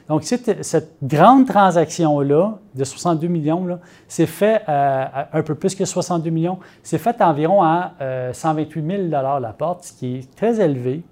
Donc, 0.08 0.24
cette, 0.24 0.92
grande 1.04 1.48
transaction-là, 1.48 2.58
de 2.74 2.84
62 2.84 3.28
millions, 3.28 3.80
c'est 4.08 4.26
fait 4.26 4.62
euh, 4.70 5.06
un 5.34 5.42
peu 5.44 5.56
plus 5.56 5.76
que 5.76 5.84
62 5.84 6.30
millions, 6.30 6.60
c'est 6.82 6.98
fait 6.98 7.22
environ 7.22 7.62
à 7.62 7.92
128 8.32 9.10
000 9.10 9.22
la 9.40 9.54
porte, 9.58 9.84
ce 9.84 9.94
qui 9.94 10.18
est 10.18 10.36
très 10.36 10.62
élevé. 10.62 11.04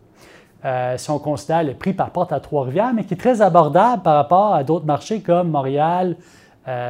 Euh, 0.64 0.96
si 0.98 1.10
on 1.10 1.20
considère 1.20 1.64
le 1.64 1.74
prix 1.74 1.92
par 1.92 2.12
porte 2.12 2.32
à 2.32 2.40
Trois-Rivières, 2.40 2.94
mais 2.94 3.04
qui 3.04 3.16
est 3.16 3.18
très 3.18 3.42
abordable 3.42 4.04
par 4.04 4.16
rapport 4.16 4.54
à 4.54 4.64
d'autres 4.64 4.86
marchés 4.86 5.20
comme 5.22 5.50
Montréal 5.50 6.16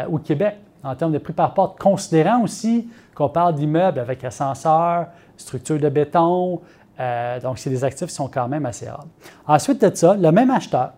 ou 0.10 0.20
Québec, 0.20 0.58
en 0.84 0.94
termes 0.96 1.14
de 1.14 1.18
prix 1.18 1.34
par 1.34 1.54
porte, 1.54 1.80
considérant 1.80 2.44
aussi 2.44 2.90
qu'on 3.16 3.30
parle 3.30 3.56
d'immeubles 3.56 4.00
avec 4.00 4.24
ascenseur, 4.24 5.08
structure 5.38 5.80
de 5.80 5.90
béton, 5.90 6.60
euh, 7.02 7.40
donc, 7.40 7.58
c'est 7.58 7.70
des 7.70 7.84
actifs 7.84 8.08
qui 8.08 8.14
sont 8.14 8.28
quand 8.28 8.48
même 8.48 8.66
assez 8.66 8.88
rares. 8.88 9.08
Ensuite 9.48 9.84
de 9.84 9.96
ça, 9.96 10.14
le 10.14 10.32
même 10.32 10.52
acheteur, 10.52 10.92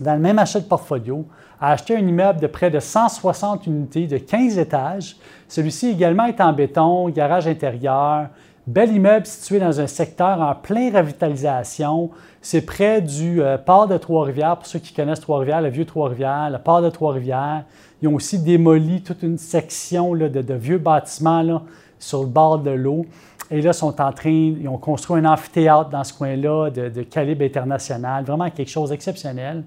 dans 0.00 0.14
le 0.14 0.20
même 0.20 0.38
achat 0.38 0.60
de 0.60 0.66
portfolio, 0.66 1.26
a 1.60 1.72
acheté 1.72 1.96
un 1.96 2.06
immeuble 2.06 2.40
de 2.40 2.46
près 2.46 2.70
de 2.70 2.78
160 2.78 3.66
unités 3.66 4.06
de 4.06 4.18
15 4.18 4.58
étages. 4.58 5.16
Celui-ci 5.48 5.88
également 5.88 6.26
est 6.26 6.40
en 6.40 6.52
béton, 6.52 7.08
garage 7.08 7.48
intérieur, 7.48 8.28
bel 8.68 8.92
immeuble 8.92 9.26
situé 9.26 9.58
dans 9.58 9.80
un 9.80 9.88
secteur 9.88 10.40
en 10.40 10.54
pleine 10.54 10.96
revitalisation. 10.96 12.10
C'est 12.40 12.60
près 12.60 13.02
du 13.02 13.42
euh, 13.42 13.58
port 13.58 13.88
de 13.88 13.96
Trois-Rivières, 13.96 14.56
pour 14.56 14.66
ceux 14.66 14.78
qui 14.78 14.92
connaissent 14.92 15.20
Trois-Rivières, 15.20 15.62
le 15.62 15.70
vieux 15.70 15.84
Trois-Rivières, 15.84 16.50
le 16.50 16.58
port 16.58 16.80
de 16.80 16.90
Trois-Rivières. 16.90 17.64
Ils 18.00 18.08
ont 18.08 18.14
aussi 18.14 18.38
démoli 18.38 19.02
toute 19.02 19.24
une 19.24 19.38
section 19.38 20.14
de, 20.14 20.54
vieux 20.54 20.78
bâtiments 20.78 21.62
sur 21.98 22.20
le 22.20 22.28
bord 22.28 22.60
de 22.60 22.70
l'eau. 22.70 23.04
Et 23.50 23.62
là, 23.62 23.72
sont 23.72 23.98
en 24.00 24.12
train, 24.12 24.30
ils 24.30 24.68
ont 24.68 24.76
construit 24.76 25.20
un 25.20 25.24
amphithéâtre 25.24 25.88
dans 25.88 26.04
ce 26.04 26.12
coin-là 26.12 26.70
de, 26.70 27.02
calibre 27.02 27.44
international, 27.44 28.24
vraiment 28.24 28.50
quelque 28.50 28.70
chose 28.70 28.90
d'exceptionnel. 28.90 29.64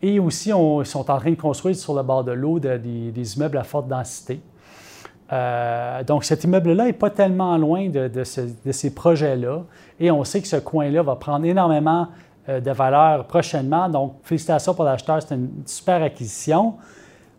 Et 0.00 0.18
aussi, 0.18 0.50
ils 0.50 0.86
sont 0.86 1.10
en 1.10 1.18
train 1.18 1.30
de 1.30 1.36
construire 1.36 1.76
sur 1.76 1.94
le 1.94 2.02
bord 2.02 2.24
de 2.24 2.32
l'eau 2.32 2.58
des, 2.58 3.36
immeubles 3.36 3.58
à 3.58 3.62
forte 3.62 3.86
densité. 3.86 4.40
Euh, 5.32 6.02
donc, 6.02 6.24
cet 6.24 6.42
immeuble-là 6.44 6.86
n'est 6.86 6.92
pas 6.92 7.10
tellement 7.10 7.56
loin 7.56 7.88
de, 7.88 8.24
ces 8.24 8.94
projets-là. 8.94 9.62
Et 10.00 10.10
on 10.10 10.24
sait 10.24 10.42
que 10.42 10.48
ce 10.48 10.56
coin-là 10.56 11.02
va 11.02 11.14
prendre 11.14 11.44
énormément 11.46 12.08
euh, 12.48 12.60
de 12.60 12.70
valeur 12.72 13.24
prochainement. 13.26 13.88
Donc, 13.88 14.16
félicitations 14.24 14.74
pour 14.74 14.84
l'acheteur, 14.84 15.22
c'est 15.22 15.36
une 15.36 15.62
super 15.64 16.02
acquisition. 16.02 16.74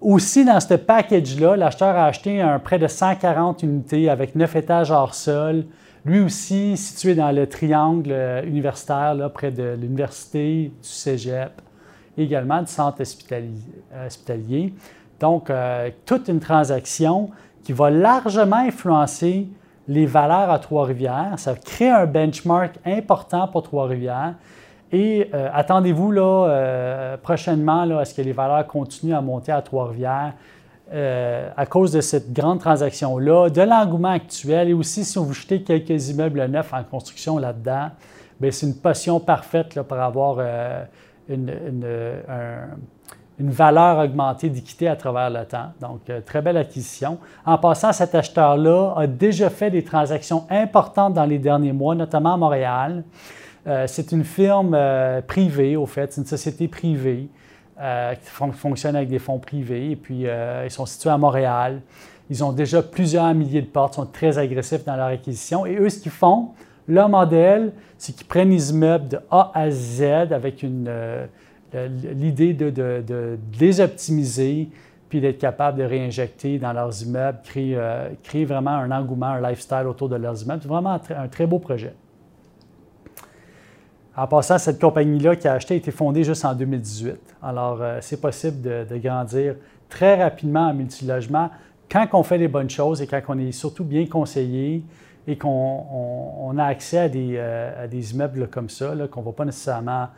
Aussi, 0.03 0.43
dans 0.43 0.59
ce 0.59 0.73
package-là, 0.73 1.55
l'acheteur 1.55 1.95
a 1.95 2.07
acheté 2.07 2.41
un 2.41 2.59
près 2.59 2.77
de 2.77 2.87
140 2.87 3.63
unités 3.63 4.09
avec 4.09 4.35
9 4.35 4.53
étages 4.57 4.91
hors 4.91 5.15
sol. 5.15 5.63
Lui 6.03 6.19
aussi 6.19 6.75
situé 6.75 7.15
dans 7.15 7.31
le 7.31 7.47
triangle 7.47 8.11
euh, 8.11 8.43
universitaire, 8.43 9.15
là, 9.15 9.29
près 9.29 9.49
de 9.49 9.77
l'université, 9.79 10.73
du 10.81 10.87
cégep, 10.89 11.53
également 12.17 12.61
du 12.61 12.67
centre 12.67 13.01
hospitalier. 13.01 14.73
Donc, 15.21 15.49
euh, 15.49 15.89
toute 16.05 16.27
une 16.27 16.41
transaction 16.41 17.29
qui 17.63 17.71
va 17.71 17.89
largement 17.89 18.57
influencer 18.57 19.47
les 19.87 20.05
valeurs 20.05 20.49
à 20.49 20.59
Trois-Rivières. 20.59 21.35
Ça 21.37 21.55
crée 21.55 21.89
un 21.89 22.05
benchmark 22.05 22.75
important 22.85 23.47
pour 23.47 23.63
Trois-Rivières. 23.63 24.33
Et 24.93 25.27
euh, 25.33 25.49
attendez-vous 25.51 26.11
là, 26.11 26.47
euh, 26.47 27.17
prochainement 27.17 27.81
à 27.97 28.05
ce 28.05 28.13
que 28.13 28.21
les 28.21 28.31
valeurs 28.31 28.67
continuent 28.67 29.15
à 29.15 29.21
monter 29.21 29.51
à 29.51 29.63
Trois-Rivières 29.63 30.33
euh, 30.93 31.49
à 31.57 31.65
cause 31.65 31.91
de 31.91 31.99
cette 31.99 32.31
grande 32.31 32.59
transaction-là, 32.59 33.49
de 33.49 33.61
l'engouement 33.63 34.11
actuel 34.11 34.69
et 34.69 34.73
aussi 34.73 35.03
si 35.03 35.17
vous 35.17 35.33
jetez 35.33 35.63
quelques 35.63 36.09
immeubles 36.09 36.45
neufs 36.45 36.71
en 36.71 36.83
construction 36.83 37.39
là-dedans, 37.39 37.89
ben, 38.39 38.51
c'est 38.51 38.67
une 38.67 38.75
potion 38.75 39.19
parfaite 39.19 39.81
pour 39.81 39.97
avoir 39.97 40.37
une, 41.27 41.51
une, 43.39 43.49
valeur 43.49 43.97
augmentée 43.97 44.49
d'équité 44.49 44.87
à 44.87 44.95
travers 44.95 45.31
le 45.31 45.45
temps. 45.45 45.71
Donc, 45.81 46.01
très 46.25 46.41
belle 46.41 46.57
acquisition. 46.57 47.17
En 47.45 47.57
passant, 47.57 47.91
cet 47.93 48.13
acheteur-là 48.13 48.93
a 48.95 49.07
déjà 49.07 49.49
fait 49.49 49.71
des 49.71 49.83
transactions 49.83 50.45
importantes 50.51 51.13
dans 51.13 51.25
les 51.25 51.39
derniers 51.39 51.73
mois, 51.73 51.95
notamment 51.95 52.33
à 52.33 52.37
Montréal. 52.37 53.03
Euh, 53.65 53.85
c'est 53.87 54.11
une 54.11 54.23
firme 54.25 54.73
euh, 54.75 55.21
privée, 55.21 55.75
au 55.75 55.85
fait, 55.85 56.11
c'est 56.11 56.21
une 56.21 56.27
société 56.27 56.67
privée 56.67 57.29
euh, 57.79 58.13
qui 58.15 58.29
fonctionne 58.51 58.95
avec 58.95 59.09
des 59.09 59.19
fonds 59.19 59.39
privés. 59.39 59.91
Et 59.91 59.95
puis, 59.95 60.25
ils 60.63 60.71
sont 60.71 60.85
situés 60.85 61.09
à 61.09 61.17
Montréal. 61.17 61.81
Ils 62.29 62.43
ont 62.43 62.51
déjà 62.51 62.81
plusieurs 62.81 63.33
milliers 63.33 63.61
de 63.61 63.67
portes, 63.67 63.95
sont 63.95 64.05
très 64.05 64.37
agressifs 64.37 64.85
dans 64.85 64.95
leur 64.95 65.07
acquisition. 65.07 65.65
Et 65.65 65.75
eux, 65.75 65.89
ce 65.89 65.99
qu'ils 65.99 66.11
font, 66.11 66.49
leur 66.87 67.09
modèle, 67.09 67.71
c'est 67.97 68.13
qu'ils 68.13 68.27
prennent 68.27 68.49
les 68.49 68.71
immeubles 68.71 69.07
de 69.07 69.19
A 69.31 69.51
à 69.53 69.69
Z 69.71 70.01
avec 70.31 70.61
l'idée 71.73 72.53
de, 72.53 73.37
les 73.59 73.81
optimiser, 73.81 74.69
puis 75.09 75.21
d'être 75.21 75.37
capable 75.37 75.77
de 75.77 75.83
réinjecter 75.83 76.57
dans 76.59 76.73
leurs 76.73 77.03
immeubles, 77.03 77.39
créer, 77.43 77.77
créer 78.23 78.45
vraiment 78.45 78.71
un 78.71 78.91
engouement, 78.91 79.27
un 79.27 79.49
lifestyle 79.49 79.85
autour 79.87 80.09
de 80.09 80.15
leurs 80.15 80.41
immeubles. 80.43 80.61
C'est 80.63 80.69
vraiment 80.69 80.99
un 81.15 81.27
très 81.27 81.45
beau 81.45 81.59
projet. 81.59 81.93
En 84.15 84.27
passant, 84.27 84.59
cette 84.59 84.79
compagnie-là 84.79 85.35
qui 85.35 85.47
a 85.47 85.53
acheté 85.53 85.73
a 85.73 85.77
été 85.77 85.89
fondée 85.89 86.23
juste 86.23 86.45
en 86.45 86.53
2018. 86.53 87.35
Alors, 87.41 87.79
euh, 87.81 87.97
c'est 88.01 88.21
possible 88.21 88.61
de, 88.61 88.97
grandir 88.97 89.55
très 89.89 90.21
rapidement 90.21 90.67
en 90.67 90.73
multilogement 90.73 91.49
quand 91.91 92.07
on 92.13 92.21
fait 92.21 92.37
les 92.37 92.47
bonnes 92.47 92.69
choses 92.69 93.01
et 93.01 93.07
quand 93.07 93.21
on 93.27 93.39
est 93.39 93.51
surtout 93.51 93.83
bien 93.83 94.05
conseillé 94.05 94.83
et 95.25 95.37
qu'on 95.37 96.55
a 96.57 96.63
accès 96.63 96.99
à 96.99 97.09
des, 97.09 97.35
euh, 97.37 97.87
immeubles 97.91 98.49
comme 98.49 98.69
ça, 98.69 98.93
qu'on 99.09 99.21
ne 99.21 99.25
va 99.25 99.31
pas 99.31 99.45
nécessairement 99.45 100.09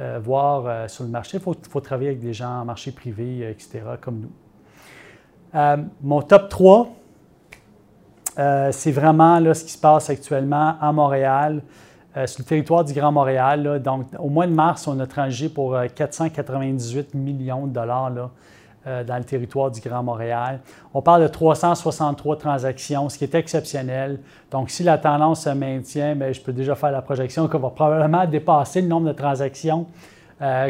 euh, 0.00 0.18
voir 0.22 0.88
sur 0.88 1.04
le 1.04 1.10
marché. 1.10 1.36
Il 1.36 1.40
faut, 1.42 1.80
travailler 1.80 2.10
avec 2.10 2.20
des 2.20 2.32
gens 2.32 2.60
en 2.60 2.64
marché 2.64 2.90
privé, 2.90 3.50
etc., 3.50 3.82
comme 4.00 4.20
nous. 4.20 5.84
mon 6.02 6.22
top 6.22 6.48
3, 6.48 6.88
c'est 8.70 8.92
vraiment 8.92 9.38
ce 9.52 9.64
qui 9.64 9.72
se 9.72 9.78
passe 9.78 10.08
actuellement 10.08 10.76
à 10.80 10.92
Montréal. 10.92 11.62
Euh, 12.14 12.26
sur 12.26 12.40
le 12.40 12.44
territoire 12.44 12.84
du 12.84 12.92
Grand 12.92 13.10
Montréal. 13.10 13.80
donc, 13.82 14.06
au 14.18 14.28
mois 14.28 14.46
de 14.46 14.52
mars, 14.52 14.86
on 14.86 15.00
a 15.00 15.06
transigé 15.06 15.48
pour 15.48 15.74
498 15.94 17.14
euh, 17.14 17.18
millions 17.18 17.66
de 17.66 17.72
dollars 17.72 18.12
euh, 18.86 19.02
dans 19.02 19.16
le 19.16 19.24
territoire 19.24 19.70
du 19.70 19.80
Grand 19.80 20.02
Montréal. 20.02 20.60
On 20.92 21.00
parle 21.00 21.22
de 21.22 21.28
363 21.28 22.36
transactions, 22.36 23.08
ce 23.08 23.16
qui 23.16 23.24
est 23.24 23.34
exceptionnel. 23.34 24.20
Donc, 24.50 24.68
si 24.68 24.82
la 24.82 24.98
tendance 24.98 25.44
se 25.44 25.50
maintient, 25.50 26.14
bien, 26.14 26.32
je 26.32 26.40
peux 26.42 26.52
déjà 26.52 26.74
faire 26.74 26.92
la 26.92 27.00
projection 27.00 27.48
qu'on 27.48 27.58
va 27.58 27.70
probablement 27.70 28.26
dépasser 28.26 28.82
le 28.82 28.88
nombre 28.88 29.08
de 29.08 29.14
transactions 29.14 29.86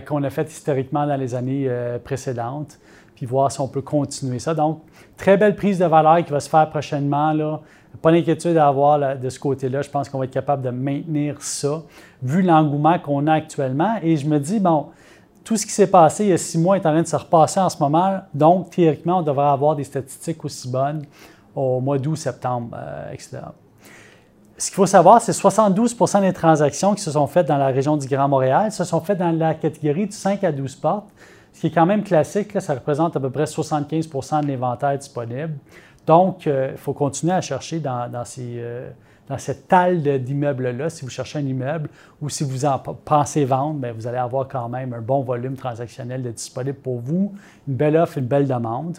qu'on 0.07 0.23
a 0.23 0.29
faites 0.29 0.53
historiquement 0.53 1.07
dans 1.07 1.17
les 1.17 1.35
années 1.35 1.67
précédentes, 2.05 2.79
puis 3.15 3.25
voir 3.25 3.51
si 3.51 3.59
on 3.59 3.69
peut 3.69 3.81
continuer 3.81 4.39
ça. 4.39 4.53
Donc, 4.53 4.83
très 5.17 5.39
belle 5.39 5.57
prise 5.57 5.79
de 5.79 5.87
valeur 5.87 6.23
qui 6.23 6.31
va 6.31 6.41
se 6.41 6.51
faire 6.51 6.69
prochainement. 6.69 7.33
Pas 8.01 8.11
d'inquiétude 8.11 8.57
à 8.57 8.69
avoir 8.69 9.19
de 9.19 9.29
ce 9.29 9.39
côté-là. 9.39 9.83
Je 9.83 9.91
pense 9.91 10.09
qu'on 10.09 10.19
va 10.19 10.25
être 10.25 10.33
capable 10.33 10.63
de 10.63 10.71
maintenir 10.71 11.41
ça, 11.41 11.83
vu 12.23 12.43
l'engouement 12.43 12.99
qu'on 12.99 13.27
a 13.27 13.35
actuellement. 13.35 13.97
Et 14.03 14.17
je 14.17 14.27
me 14.27 14.39
dis, 14.39 14.61
bon, 14.61 14.87
tout 15.45 15.57
ce 15.57 15.67
qui 15.67 15.73
s'est 15.73 15.91
passé 15.91 16.25
il 16.25 16.31
y 16.31 16.33
a 16.33 16.39
six 16.39 16.59
mois 16.59 16.77
est 16.77 16.87
en 16.87 16.93
train 16.93 17.03
de 17.03 17.07
se 17.07 17.17
repasser 17.17 17.61
en 17.61 17.69
ce 17.69 17.79
moment. 17.79 18.21
Donc, 18.33 18.71
théoriquement, 18.71 19.19
on 19.19 19.23
devrait 19.23 19.47
avoir 19.47 19.77
des 19.77 19.85
statistiques 19.85 20.45
aussi 20.45 20.69
bonnes 20.69 21.03
au 21.55 21.81
mois 21.81 21.99
d'août, 21.99 22.17
septembre, 22.17 22.71
euh, 22.75 23.13
etc. 23.13 23.41
Ce 24.57 24.69
qu'il 24.69 24.77
faut 24.77 24.87
savoir, 24.87 25.21
c'est 25.21 25.33
72% 25.33 26.21
des 26.21 26.33
transactions 26.33 26.95
qui 26.95 27.03
se 27.03 27.11
sont 27.11 27.27
faites 27.27 27.49
dans 27.49 27.57
la 27.59 27.67
région 27.67 27.97
du 27.97 28.07
Grand 28.07 28.29
Montréal 28.29 28.71
se 28.71 28.85
sont 28.85 29.01
faites 29.01 29.19
dans 29.19 29.33
la 29.33 29.55
catégorie 29.55 30.07
du 30.07 30.13
5 30.13 30.45
à 30.45 30.53
12 30.53 30.77
portes, 30.77 31.09
ce 31.53 31.61
qui 31.61 31.67
est 31.67 31.71
quand 31.71 31.87
même 31.87 32.05
classique. 32.05 32.61
ça 32.61 32.75
représente 32.75 33.17
à 33.17 33.21
peu 33.21 33.31
près 33.31 33.45
75% 33.45 34.43
de 34.43 34.47
l'inventaire 34.47 34.97
disponible. 34.97 35.55
Donc, 36.07 36.47
il 36.47 36.53
euh, 36.53 36.77
faut 36.77 36.93
continuer 36.93 37.33
à 37.33 37.41
chercher 37.41 37.79
dans, 37.79 38.11
euh, 38.39 38.91
cette 39.39 39.69
talle 39.69 40.03
d'immeubles-là. 40.03 40.91
Si 40.91 41.05
vous 41.05 41.11
cherchez 41.11 41.39
un 41.39 41.47
immeuble 41.47 41.89
ou 42.21 42.29
si 42.29 42.45
vous 42.45 42.65
en 42.65 42.79
pensez 42.79 43.45
vendre, 43.45 43.79
bien, 43.79 43.93
vous 43.93 44.07
allez 44.07 44.19
avoir 44.19 44.49
quand 44.49 44.69
même 44.69 44.93
un 44.93 45.01
bon 45.01 45.23
volume 45.23 45.55
transactionnel 45.55 46.23
de 46.23 46.31
disponible 46.31 46.79
pour 46.79 46.99
vous, 46.99 47.33
une 47.69 47.75
belle 47.75 47.97
offre, 47.97 48.19
une 48.19 48.27
belle 48.27 48.47
demande. 48.47 48.99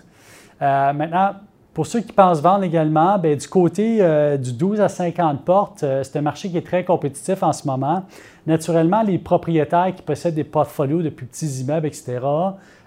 Euh, 0.62 0.94
maintenant, 0.94 1.34
pour 1.74 1.88
ceux 1.88 2.02
qui 2.02 2.14
pensent 2.14 2.42
vendre 2.42 2.64
également, 2.64 3.18
bien, 3.18 3.36
du 3.36 3.48
côté 3.48 3.98
du 4.38 4.54
12 4.54 4.80
à 4.80 4.90
50 4.90 5.44
portes, 5.44 5.80
c'est 5.80 6.16
un 6.18 6.22
marché 6.22 6.50
qui 6.50 6.58
est 6.58 6.66
très 6.66 6.86
compétitif 6.86 7.42
en 7.42 7.52
ce 7.52 7.66
moment. 7.66 8.04
Naturellement, 8.46 9.02
les 9.02 9.18
propriétaires 9.18 9.92
qui 9.96 10.04
possèdent 10.04 10.36
des 10.36 10.44
portfolios 10.44 11.02
de 11.02 11.10
plus 11.10 11.26
petits 11.26 11.62
immeubles, 11.62 11.88
etc., 11.88 12.20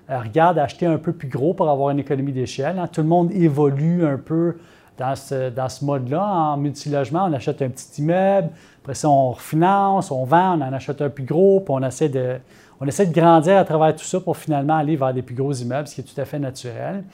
regarde 0.08 0.58
acheter 0.58 0.86
un 0.86 0.98
peu 0.98 1.12
plus 1.12 1.28
gros 1.28 1.54
pour 1.54 1.68
avoir 1.68 1.90
une 1.90 1.98
économie 1.98 2.32
d'échelle. 2.32 2.78
Hein. 2.78 2.86
Tout 2.86 3.02
le 3.02 3.08
monde 3.08 3.32
évolue 3.32 4.06
un 4.06 4.18
peu 4.18 4.56
dans 4.98 5.14
ce, 5.16 5.50
dans 5.50 5.68
ce 5.68 5.84
mode-là. 5.84 6.24
En 6.24 6.56
multilogement, 6.56 7.26
on 7.28 7.32
achète 7.32 7.62
un 7.62 7.68
petit 7.68 8.02
immeuble, 8.02 8.50
après 8.82 8.94
ça, 8.94 9.08
on 9.08 9.32
refinance, 9.32 10.10
on 10.10 10.24
vend, 10.24 10.58
on 10.58 10.62
en 10.62 10.72
achète 10.72 11.02
un 11.02 11.10
plus 11.10 11.24
gros, 11.24 11.60
puis 11.60 11.74
on 11.76 11.82
essaie 11.82 12.08
de, 12.08 12.36
on 12.80 12.86
essaie 12.86 13.06
de 13.06 13.12
grandir 13.12 13.58
à 13.58 13.64
travers 13.64 13.94
tout 13.94 14.04
ça 14.04 14.20
pour 14.20 14.36
finalement 14.36 14.76
aller 14.76 14.96
vers 14.96 15.12
des 15.12 15.22
plus 15.22 15.34
gros 15.34 15.52
immeubles, 15.52 15.88
ce 15.88 15.94
qui 15.96 16.00
est 16.02 16.04
tout 16.04 16.20
à 16.20 16.24
fait 16.24 16.38
naturel. 16.38 17.04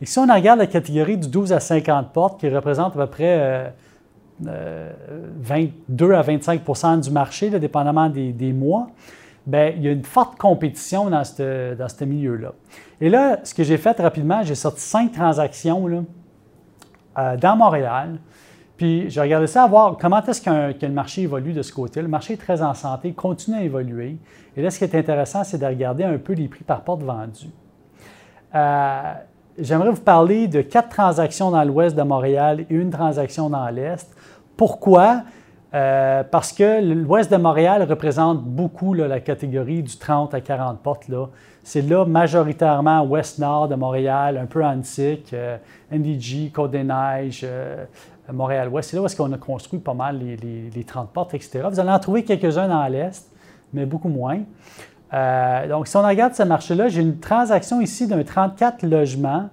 Et 0.00 0.06
si 0.06 0.18
on 0.18 0.26
regarde 0.26 0.58
la 0.58 0.66
catégorie 0.66 1.16
du 1.16 1.28
12 1.28 1.52
à 1.52 1.60
50 1.60 2.12
portes, 2.12 2.40
qui 2.40 2.48
représente 2.48 2.96
à 2.96 2.98
peu 2.98 3.06
près 3.06 3.72
22 4.40 4.50
euh, 4.50 6.10
euh, 6.10 6.18
à 6.18 6.22
25% 6.22 7.00
du 7.00 7.10
marché, 7.10 7.50
dépendamment 7.50 8.08
des, 8.08 8.32
des 8.32 8.52
mois, 8.52 8.88
Bien, 9.46 9.72
il 9.76 9.82
y 9.82 9.88
a 9.88 9.90
une 9.90 10.04
forte 10.04 10.38
compétition 10.38 11.10
dans 11.10 11.24
ce 11.24 11.74
dans 11.74 12.06
milieu-là. 12.06 12.52
Et 13.00 13.08
là, 13.08 13.40
ce 13.42 13.54
que 13.54 13.64
j'ai 13.64 13.76
fait 13.76 13.98
rapidement, 14.00 14.42
j'ai 14.44 14.54
sorti 14.54 14.80
cinq 14.80 15.12
transactions 15.12 15.86
là, 15.88 16.02
euh, 17.18 17.36
dans 17.36 17.56
Montréal. 17.56 18.18
Puis 18.76 19.10
j'ai 19.10 19.20
regardé 19.20 19.46
ça 19.46 19.64
à 19.64 19.66
voir 19.66 19.96
comment 20.00 20.22
est-ce 20.24 20.40
que 20.40 20.86
le 20.86 20.92
marché 20.92 21.22
évolue 21.22 21.52
de 21.52 21.62
ce 21.62 21.72
côté. 21.72 22.00
Le 22.02 22.08
marché 22.08 22.34
est 22.34 22.36
très 22.36 22.62
en 22.62 22.74
santé, 22.74 23.12
continue 23.12 23.56
à 23.56 23.62
évoluer. 23.62 24.16
Et 24.56 24.62
là, 24.62 24.70
ce 24.70 24.78
qui 24.78 24.84
est 24.84 24.94
intéressant, 24.94 25.44
c'est 25.44 25.58
de 25.58 25.66
regarder 25.66 26.04
un 26.04 26.18
peu 26.18 26.32
les 26.32 26.48
prix 26.48 26.64
par 26.64 26.82
porte 26.82 27.02
vendus. 27.02 27.50
Euh, 28.54 29.12
j'aimerais 29.58 29.90
vous 29.90 30.00
parler 30.00 30.46
de 30.46 30.62
quatre 30.62 30.88
transactions 30.88 31.50
dans 31.50 31.64
l'ouest 31.64 31.96
de 31.96 32.02
Montréal 32.02 32.66
et 32.70 32.74
une 32.74 32.90
transaction 32.90 33.50
dans 33.50 33.68
l'est. 33.68 34.08
Pourquoi? 34.56 35.22
Euh, 35.74 36.22
parce 36.30 36.52
que 36.52 36.82
l'ouest 36.82 37.32
de 37.32 37.36
Montréal 37.38 37.82
représente 37.88 38.42
beaucoup 38.42 38.92
la 38.92 39.20
catégorie 39.20 39.82
du 39.82 39.96
30 39.96 40.34
à 40.34 40.40
40 40.42 40.80
portes. 40.80 41.06
C'est 41.62 41.80
là 41.80 42.04
majoritairement 42.04 43.02
ouest-nord 43.04 43.68
de 43.68 43.74
Montréal, 43.74 44.36
un 44.36 44.44
peu 44.44 44.62
antique, 44.62 45.32
euh, 45.32 45.56
NDG, 45.90 46.50
Côte-des-Neiges, 46.50 47.42
euh, 47.44 47.84
Montréal-Ouest. 48.30 48.90
C'est 48.90 48.96
là 48.96 49.02
où 49.02 49.06
est-ce 49.06 49.16
qu'on 49.16 49.32
a 49.32 49.38
construit 49.38 49.80
pas 49.80 49.94
mal 49.94 50.18
les, 50.18 50.84
30 50.84 51.10
portes, 51.10 51.32
etc. 51.32 51.62
Vous 51.70 51.80
allez 51.80 51.90
en 51.90 51.98
trouver 51.98 52.24
quelques-uns 52.24 52.68
dans 52.68 52.86
l'Est, 52.88 53.30
mais 53.72 53.86
beaucoup 53.86 54.08
moins. 54.08 54.40
donc, 55.68 55.88
si 55.88 55.96
on 55.96 56.02
regarde 56.02 56.34
ce 56.34 56.42
marché-là, 56.42 56.88
j'ai 56.88 57.00
une 57.00 57.18
transaction 57.18 57.80
ici 57.80 58.06
d'un 58.06 58.22
34 58.22 58.84
logements 58.86 59.48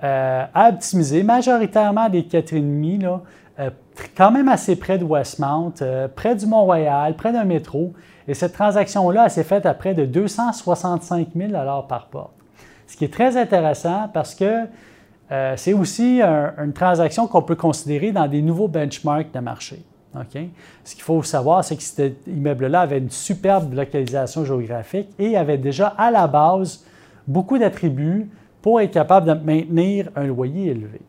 à 0.00 0.68
optimiser, 0.68 1.22
majoritairement 1.22 2.08
des 2.08 2.22
4,5, 2.22 3.02
là, 3.02 3.20
euh, 3.58 3.70
quand 4.16 4.30
même 4.30 4.48
assez 4.48 4.76
près 4.76 4.98
de 4.98 5.04
Westmount, 5.04 5.74
euh, 5.82 6.08
près 6.08 6.34
du 6.34 6.46
Mont-Royal, 6.46 7.14
près 7.16 7.32
d'un 7.32 7.44
métro. 7.44 7.92
Et 8.26 8.34
cette 8.34 8.52
transaction-là, 8.52 9.28
s'est 9.28 9.44
faite 9.44 9.66
à 9.66 9.74
près 9.74 9.94
de 9.94 10.04
265 10.06 11.28
000 11.34 11.52
par 11.88 12.06
porte. 12.10 12.32
Ce 12.86 12.96
qui 12.96 13.04
est 13.04 13.12
très 13.12 13.36
intéressant 13.36 14.08
parce 14.12 14.34
que 14.34 14.66
euh, 15.30 15.54
c'est 15.56 15.72
aussi 15.72 16.20
une 16.22 16.72
transaction 16.72 17.26
qu'on 17.26 17.42
peut 17.42 17.56
considérer 17.56 18.12
dans 18.12 18.28
des 18.28 18.42
nouveaux 18.42 18.68
benchmarks 18.68 19.32
de 19.32 19.40
marché. 19.40 19.82
Ce 20.84 20.94
qu'il 20.94 21.02
faut 21.02 21.22
savoir, 21.22 21.64
c'est 21.64 21.74
que 21.76 21.82
cet 21.82 22.26
immeuble-là 22.26 22.82
avait 22.82 22.98
une 22.98 23.10
superbe 23.10 23.72
localisation 23.72 24.44
géographique 24.44 25.08
et 25.18 25.38
avait 25.38 25.56
déjà 25.56 25.88
à 25.88 26.10
la 26.10 26.26
base 26.26 26.84
beaucoup 27.26 27.56
d'attributs 27.56 28.30
pour 28.60 28.80
être 28.80 28.92
capable 28.92 29.26
de 29.26 29.32
maintenir 29.32 30.10
un 30.14 30.26
loyer 30.26 30.70
élevé. 30.70 31.00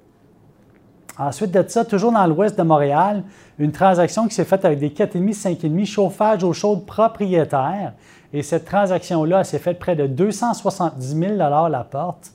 Ensuite 1.17 1.51
de 1.51 1.63
ça, 1.67 1.85
toujours 1.85 2.11
dans 2.11 2.25
l'ouest 2.25 2.57
de 2.57 2.63
Montréal, 2.63 3.23
une 3.59 3.71
transaction 3.71 4.27
qui 4.27 4.33
s'est 4.33 4.45
faite 4.45 4.65
avec 4.65 4.79
des 4.79 4.89
4,5, 4.89 5.59
5,5 5.59 5.85
chauffage 5.85 6.43
eau 6.43 6.53
chaude 6.53 6.85
propriétaire. 6.85 7.93
Et 8.33 8.41
cette 8.41 8.65
transaction-là 8.65 9.43
s'est 9.43 9.59
faite 9.59 9.77
près 9.77 9.95
de 9.95 10.07
270 10.07 11.19
000 11.19 11.35
la 11.35 11.87
porte, 11.89 12.31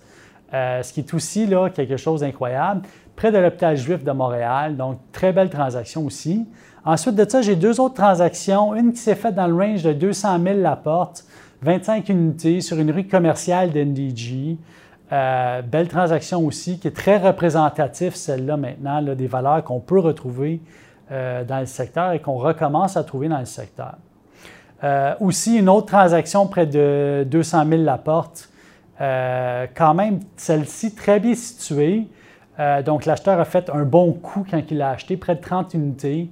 euh, 0.55 0.83
ce 0.83 0.93
qui 0.93 1.01
est 1.01 1.13
aussi 1.13 1.47
là, 1.47 1.71
quelque 1.71 1.97
chose 1.97 2.21
d'incroyable. 2.21 2.83
Près 3.17 3.33
de 3.33 3.39
l'hôpital 3.39 3.77
juif 3.77 4.05
de 4.05 4.13
Montréal, 4.13 4.77
donc 4.77 4.99
très 5.11 5.33
belle 5.33 5.51
transaction 5.51 6.07
aussi. 6.07 6.47
Ensuite 6.85 7.17
de 7.17 7.29
ça, 7.29 7.43
j'ai 7.43 7.57
deux 7.57 7.81
autres 7.81 7.97
transactions. 7.97 8.77
Une 8.77 8.93
qui 8.93 8.99
s'est 8.99 9.17
faite 9.17 9.35
dans 9.35 9.49
le 9.49 9.55
range 9.55 9.83
de 9.83 9.93
200 9.93 10.39
000 10.41 10.61
la 10.61 10.77
porte, 10.77 11.25
25 11.63 12.09
unités 12.11 12.61
sur 12.61 12.79
une 12.79 12.93
rue 12.93 13.09
commerciale 13.09 13.73
d'NDG. 13.73 14.57
Euh, 15.11 15.63
belle 15.63 15.89
transaction 15.89 16.45
aussi, 16.45 16.79
qui 16.79 16.89
est 16.89 16.97
très 16.97 17.17
représentative, 17.17 18.15
celle-là 18.15 18.57
maintenant, 18.57 19.03
des 19.03 19.27
valeurs 19.27 19.65
qu'on 19.65 19.81
peut 19.81 19.99
retrouver 19.99 20.61
euh, 21.11 21.45
dans 21.45 21.61
le 21.61 21.67
secteur 21.67 22.13
et 22.13 22.21
qu'on 22.21 22.37
recommence 22.37 22.97
à 22.97 23.05
trouver 23.05 23.29
dans 23.29 23.39
le 23.39 23.47
secteur. 23.47 23.95
Euh, 24.85 25.15
aussi, 25.21 25.57
une 25.57 25.71
autre 25.71 25.87
transaction 25.87 26.47
près 26.47 26.67
de 26.67 27.27
200 27.27 27.67
000 27.69 27.83
la 27.83 27.99
porte, 27.99 28.51
quand 29.01 29.95
même 29.95 30.19
celle-ci 30.37 30.93
très 30.93 31.21
bien 31.21 31.37
située. 31.37 32.09
donc, 32.85 33.07
l'acheteur 33.07 33.39
a 33.39 33.45
fait 33.45 33.71
un 33.71 33.85
bon 33.85 34.13
coup 34.13 34.45
quand 34.51 34.61
il 34.73 34.79
l'a 34.79 34.91
acheté, 34.91 35.17
près 35.17 35.37
de 35.37 35.41
30 35.41 35.75
unités. 35.75 36.29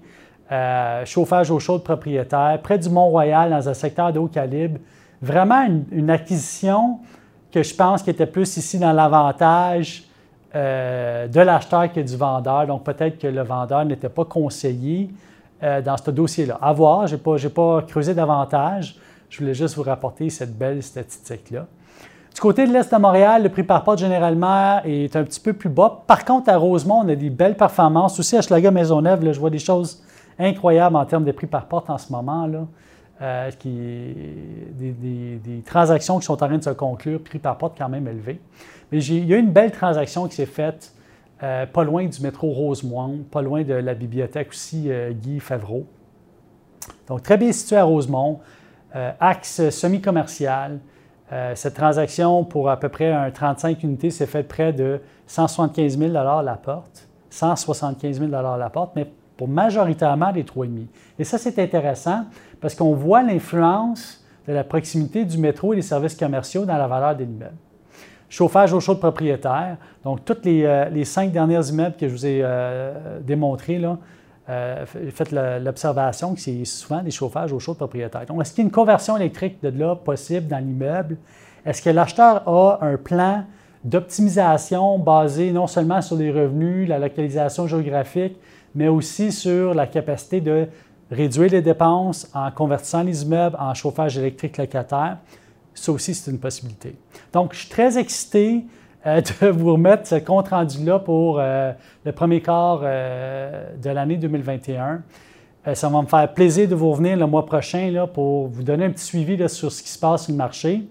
chauffage 1.05 1.53
eau 1.53 1.61
chaude 1.61 1.85
propriétaire, 1.85 2.59
près 2.65 2.77
du 2.77 2.89
Mont-Royal, 2.89 3.51
dans 3.51 3.69
un 3.69 3.75
secteur 3.75 4.13
de 4.13 4.19
haut 4.19 4.27
calibre. 4.27 4.81
Vraiment 5.23 5.65
une 5.93 6.11
acquisition 6.11 6.99
que 7.53 7.63
je 7.63 7.75
pense 7.75 8.03
qu'il 8.03 8.13
était 8.13 8.27
plus 8.27 8.57
ici 8.57 8.79
dans 8.79 8.93
l'avantage 8.93 10.05
euh, 10.55 11.27
de 11.27 11.41
l'acheteur 11.41 11.93
que 11.93 12.01
du 12.01 12.17
vendeur. 12.17 12.67
Donc, 12.67 12.85
peut-être 12.85 13.19
que 13.19 13.27
le 13.27 13.43
vendeur 13.43 13.85
n'était 13.85 14.09
pas 14.09 14.25
conseillé 14.25 15.11
euh, 15.63 15.83
dans 15.83 15.97
ce 15.97 16.11
dossier-là. 16.11 16.59
À 16.63 16.73
voir, 16.73 17.07
je 17.07 17.17
n'ai 17.17 17.21
pas, 17.21 17.37
pas, 17.55 17.83
creusé 17.83 18.15
davantage. 18.15 18.97
Je 19.29 19.39
voulais 19.39 19.55
juste 19.55 19.75
vous 19.75 19.83
rapporter 19.83 20.31
cette 20.31 20.57
belle 20.57 20.83
statistique-là. 20.83 21.67
Du 22.35 22.41
côté 22.41 22.67
de 22.67 22.73
l'Est 22.73 22.93
de 22.93 23.01
Montréal, 23.01 23.43
le 23.43 23.49
prix 23.49 23.63
par 23.63 23.83
porte 23.83 23.99
généralement 23.99 24.83
est 24.85 25.17
un 25.17 25.25
petit 25.25 25.41
peu 25.41 25.55
plus 25.55 25.71
bas. 25.71 26.03
Par 26.07 26.25
contre, 26.25 26.51
à 26.51 26.57
Rosemont, 26.59 27.01
on 27.05 27.09
a 27.09 27.15
des 27.15 27.31
belles 27.31 27.57
performances. 27.57 28.19
Aussi 28.21 28.37
à 28.37 28.43
Schlager 28.43 28.71
Maisonneuve, 28.71 29.25
là, 29.25 29.33
je 29.33 29.41
vois 29.41 29.49
des 29.49 29.59
choses 29.59 30.03
incroyables 30.39 30.97
en 30.97 31.07
termes 31.07 31.25
de 31.25 31.33
prix 31.33 31.47
par 31.47 31.65
porte 31.65 31.89
en 31.89 31.97
ce 31.97 32.13
moment. 32.13 32.47
Là. 32.47 32.67
Euh, 33.23 33.51
qui, 33.51 33.71
des, 34.75 35.63
transactions 35.65 36.19
qui 36.19 36.27
sont 36.27 36.35
en 36.35 36.37
train 36.37 36.59
de 36.59 36.63
se 36.63 36.69
conclure, 36.69 37.19
prix 37.23 37.39
par 37.39 37.57
porte 37.57 37.75
quand 37.79 37.89
même 37.89 38.07
élevé. 38.07 38.39
Mais 38.93 39.03
il 39.03 39.25
y 39.25 39.33
a 39.33 39.39
une 39.39 39.53
belle 39.53 39.73
transaction 39.73 40.29
qui 40.29 40.35
s'est 40.35 40.45
faite 40.45 40.93
euh, 41.43 41.65
pas 41.65 41.83
loin 41.83 42.05
du 42.05 42.21
métro 42.21 42.51
Rosemont, 42.51 43.21
pas 43.31 43.41
loin 43.41 43.63
de 43.63 43.73
la 43.73 43.95
bibliothèque 43.95 44.51
aussi 44.51 44.91
euh, 44.93 45.13
Guy 45.13 45.41
Favreau. 45.41 45.87
Donc, 47.09 47.23
très 47.23 47.39
bien 47.39 47.53
situé 47.53 47.77
à 47.77 47.85
Rosemont, 47.85 48.41
axe 48.93 49.71
semi-commercial. 49.71 50.79
cette 51.55 51.75
transaction 51.75 52.45
pour 52.45 52.69
à 52.69 52.79
peu 52.79 52.89
près 52.89 53.13
un 53.13 53.31
35 53.31 53.83
unités 53.83 54.11
s'est 54.11 54.27
faite 54.27 54.49
près 54.49 54.73
de 54.73 55.01
175 55.27 55.99
000 55.99 56.13
la 56.13 56.61
porte. 56.63 57.09
175 57.31 58.19
000 58.19 58.31
la 58.31 58.71
porte, 58.71 58.93
mais 58.95 59.07
pour 59.37 59.49
majoritairement 59.49 60.33
des 60.33 60.45
3,5. 60.45 60.87
Et 61.19 61.25
ça, 61.25 61.39
c'est 61.39 61.59
intéressant 61.59 62.25
parce 62.61 62.75
qu'on 62.75 62.95
voit 62.95 63.23
l'influence 63.23 64.25
de 64.49 64.53
la 64.53 64.65
proximité 64.65 65.25
du 65.25 65.39
métro 65.39 65.73
et 65.73 65.77
des 65.77 65.83
services 65.83 66.15
commerciaux 66.15 66.65
dans 66.65 66.77
la 66.77 66.87
valeur 66.87 67.17
des 67.17 67.25
immeubles. 67.25 67.57
Chauffage 68.29 68.73
au 68.73 68.81
chaud 68.81 68.95
de 68.95 68.99
propriétaire. 68.99 69.77
Donc, 70.03 70.25
tous 70.25 70.39
les, 70.45 70.65
euh, 70.65 71.05
cinq 71.05 71.31
derniers 71.31 71.69
immeubles 71.69 71.97
que 71.97 72.09
je 72.09 72.13
vous 72.13 72.27
ai 72.27 72.41
euh, 72.43 73.21
là, 73.27 73.99
euh, 74.49 74.87
faites 74.87 75.33
l'observation 75.33 76.35
que 76.35 76.41
c'est 76.41 76.65
souvent 76.65 77.03
des 77.03 77.11
chauffages 77.11 77.53
au 77.53 77.59
chaud 77.59 77.73
de 77.73 77.79
propriétaire. 77.79 78.27
Donc, 78.27 78.41
est-ce 78.41 78.53
qu'il 78.53 78.63
y 78.63 78.67
a 78.67 78.69
une 78.69 78.73
conversion 78.73 79.17
électrique 79.17 79.63
de 79.63 79.69
là 79.69 79.97
possible 79.97 80.47
dans 80.49 80.59
l'immeuble? 80.59 81.17
Est-ce 81.65 81.83
que 81.83 81.91
l'acheteur 81.91 82.49
a 82.49 82.79
un 82.83 82.97
plan 82.97 83.45
d'optimisation 83.85 84.99
basé 84.99 85.53
non 85.53 85.67
seulement 85.67 86.01
sur 86.01 86.17
les 86.17 86.31
revenus, 86.31 86.89
la 86.89 86.99
localisation 86.99 87.67
géographique, 87.67 88.37
mais 88.77 88.89
aussi 88.89 89.33
sur 89.33 89.75
la 89.75 89.87
capacité 89.87 90.41
de 90.41 90.69
réduire 91.11 91.51
les 91.51 91.63
dépenses 91.63 92.31
en 92.35 92.51
convertissant 92.51 93.03
les 93.03 93.23
immeubles 93.23 93.57
en 93.59 93.73
chauffage 93.75 94.19
électrique 94.19 94.59
locataire. 94.59 95.17
Ça 95.75 95.93
aussi, 95.93 96.15
c'est 96.15 96.31
une 96.31 96.39
possibilité. 96.39 96.95
Donc, 97.33 97.55
je 97.55 97.61
suis 97.61 97.69
très 97.69 97.99
excité 97.99 98.65
euh, 99.07 99.21
de 99.41 99.49
vous 99.49 99.73
remettre 99.73 100.07
ce 100.07 100.17
compte 100.17 100.49
rendu-là 100.49 100.99
pour 100.99 101.39
euh, 101.39 101.73
le 102.05 102.13
premier 102.13 102.43
quart 102.43 102.81
euh, 102.83 103.75
de 103.83 103.91
l'année 103.91 104.17
2021. 104.17 105.03
ça 105.75 105.89
va 105.89 106.03
me 106.03 106.07
faire 106.07 106.33
plaisir 106.35 106.69
de 106.69 106.75
vous 106.75 106.91
revenir 106.91 107.17
le 107.17 107.27
mois 107.27 107.47
prochain 107.47 108.07
pour 108.13 108.49
vous 108.49 108.63
donner 108.63 108.85
un 108.85 108.91
petit 108.91 109.05
suivi 109.05 109.37
sur 109.49 109.73
ce 109.73 109.83
qui 109.83 109.89
se 109.89 109.99
passe 109.99 110.25
sur 110.25 110.33
le 110.33 110.39
marché. 110.39 110.87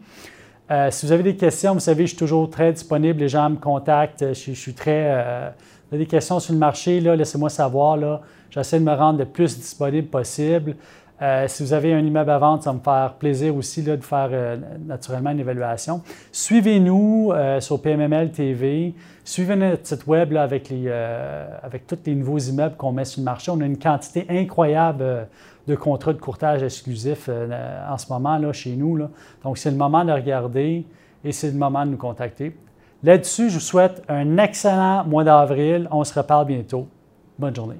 Si 0.89 1.05
vous 1.05 1.11
avez 1.11 1.23
des 1.23 1.35
questions, 1.35 1.73
vous 1.73 1.79
savez, 1.79 2.03
je 2.03 2.09
suis 2.09 2.17
toujours 2.17 2.49
très 2.49 2.73
disponible. 2.73 3.19
Les 3.19 3.29
gens 3.29 3.49
me 3.49 3.57
contactent. 3.57 4.33
Je, 4.33 4.51
suis 4.51 4.73
très. 4.73 5.53
vous 5.89 5.95
avez 5.95 6.05
des 6.05 6.09
questions 6.09 6.39
sur 6.39 6.53
le 6.53 6.59
marché, 6.59 6.99
laissez-moi 6.99 7.49
savoir. 7.49 8.21
J'essaie 8.49 8.79
de 8.79 8.85
me 8.85 8.93
rendre 8.93 9.19
le 9.19 9.25
plus 9.25 9.57
disponible 9.57 10.07
possible. 10.07 10.75
Euh, 11.21 11.45
si 11.47 11.63
vous 11.63 11.71
avez 11.71 11.93
un 11.93 11.99
immeuble 11.99 12.29
à 12.29 12.37
vendre, 12.37 12.61
ça 12.61 12.71
va 12.71 12.77
me 12.77 12.81
faire 12.81 13.13
plaisir 13.17 13.55
aussi 13.55 13.81
de 13.81 13.95
faire 13.97 14.29
euh, 14.31 14.57
naturellement 14.85 15.29
une 15.29 15.39
évaluation. 15.39 16.01
Suivez-nous 16.31 17.31
euh, 17.31 17.61
sur 17.61 17.81
PMML 17.81 18.31
TV. 18.31 18.93
Suivez 19.23 19.55
notre 19.55 19.87
site 19.87 20.05
web 20.07 20.35
avec, 20.35 20.71
avec 21.63 21.87
tous 21.87 21.97
les 22.05 22.15
nouveaux 22.15 22.37
immeubles 22.37 22.75
qu'on 22.75 22.91
met 22.91 23.05
sur 23.05 23.21
le 23.21 23.25
marché. 23.25 23.49
On 23.49 23.59
a 23.61 23.65
une 23.65 23.79
quantité 23.79 24.25
incroyable 24.29 25.27
de 25.67 25.75
contrats 25.75 26.13
de 26.13 26.19
courtage 26.19 26.63
exclusifs 26.63 27.29
en 27.29 27.97
ce 27.97 28.11
moment 28.11 28.37
là, 28.37 28.53
chez 28.53 28.75
nous. 28.75 28.99
Donc, 29.43 29.57
c'est 29.57 29.71
le 29.71 29.77
moment 29.77 30.05
de 30.05 30.11
regarder 30.11 30.85
et 31.23 31.31
c'est 31.31 31.51
le 31.51 31.57
moment 31.57 31.85
de 31.85 31.91
nous 31.91 31.97
contacter. 31.97 32.55
Là-dessus, 33.03 33.49
je 33.49 33.55
vous 33.55 33.59
souhaite 33.59 34.03
un 34.07 34.37
excellent 34.37 35.03
mois 35.05 35.23
d'avril. 35.23 35.87
On 35.91 36.03
se 36.03 36.17
reparle 36.17 36.47
bientôt. 36.47 36.87
Bonne 37.37 37.55
journée. 37.55 37.77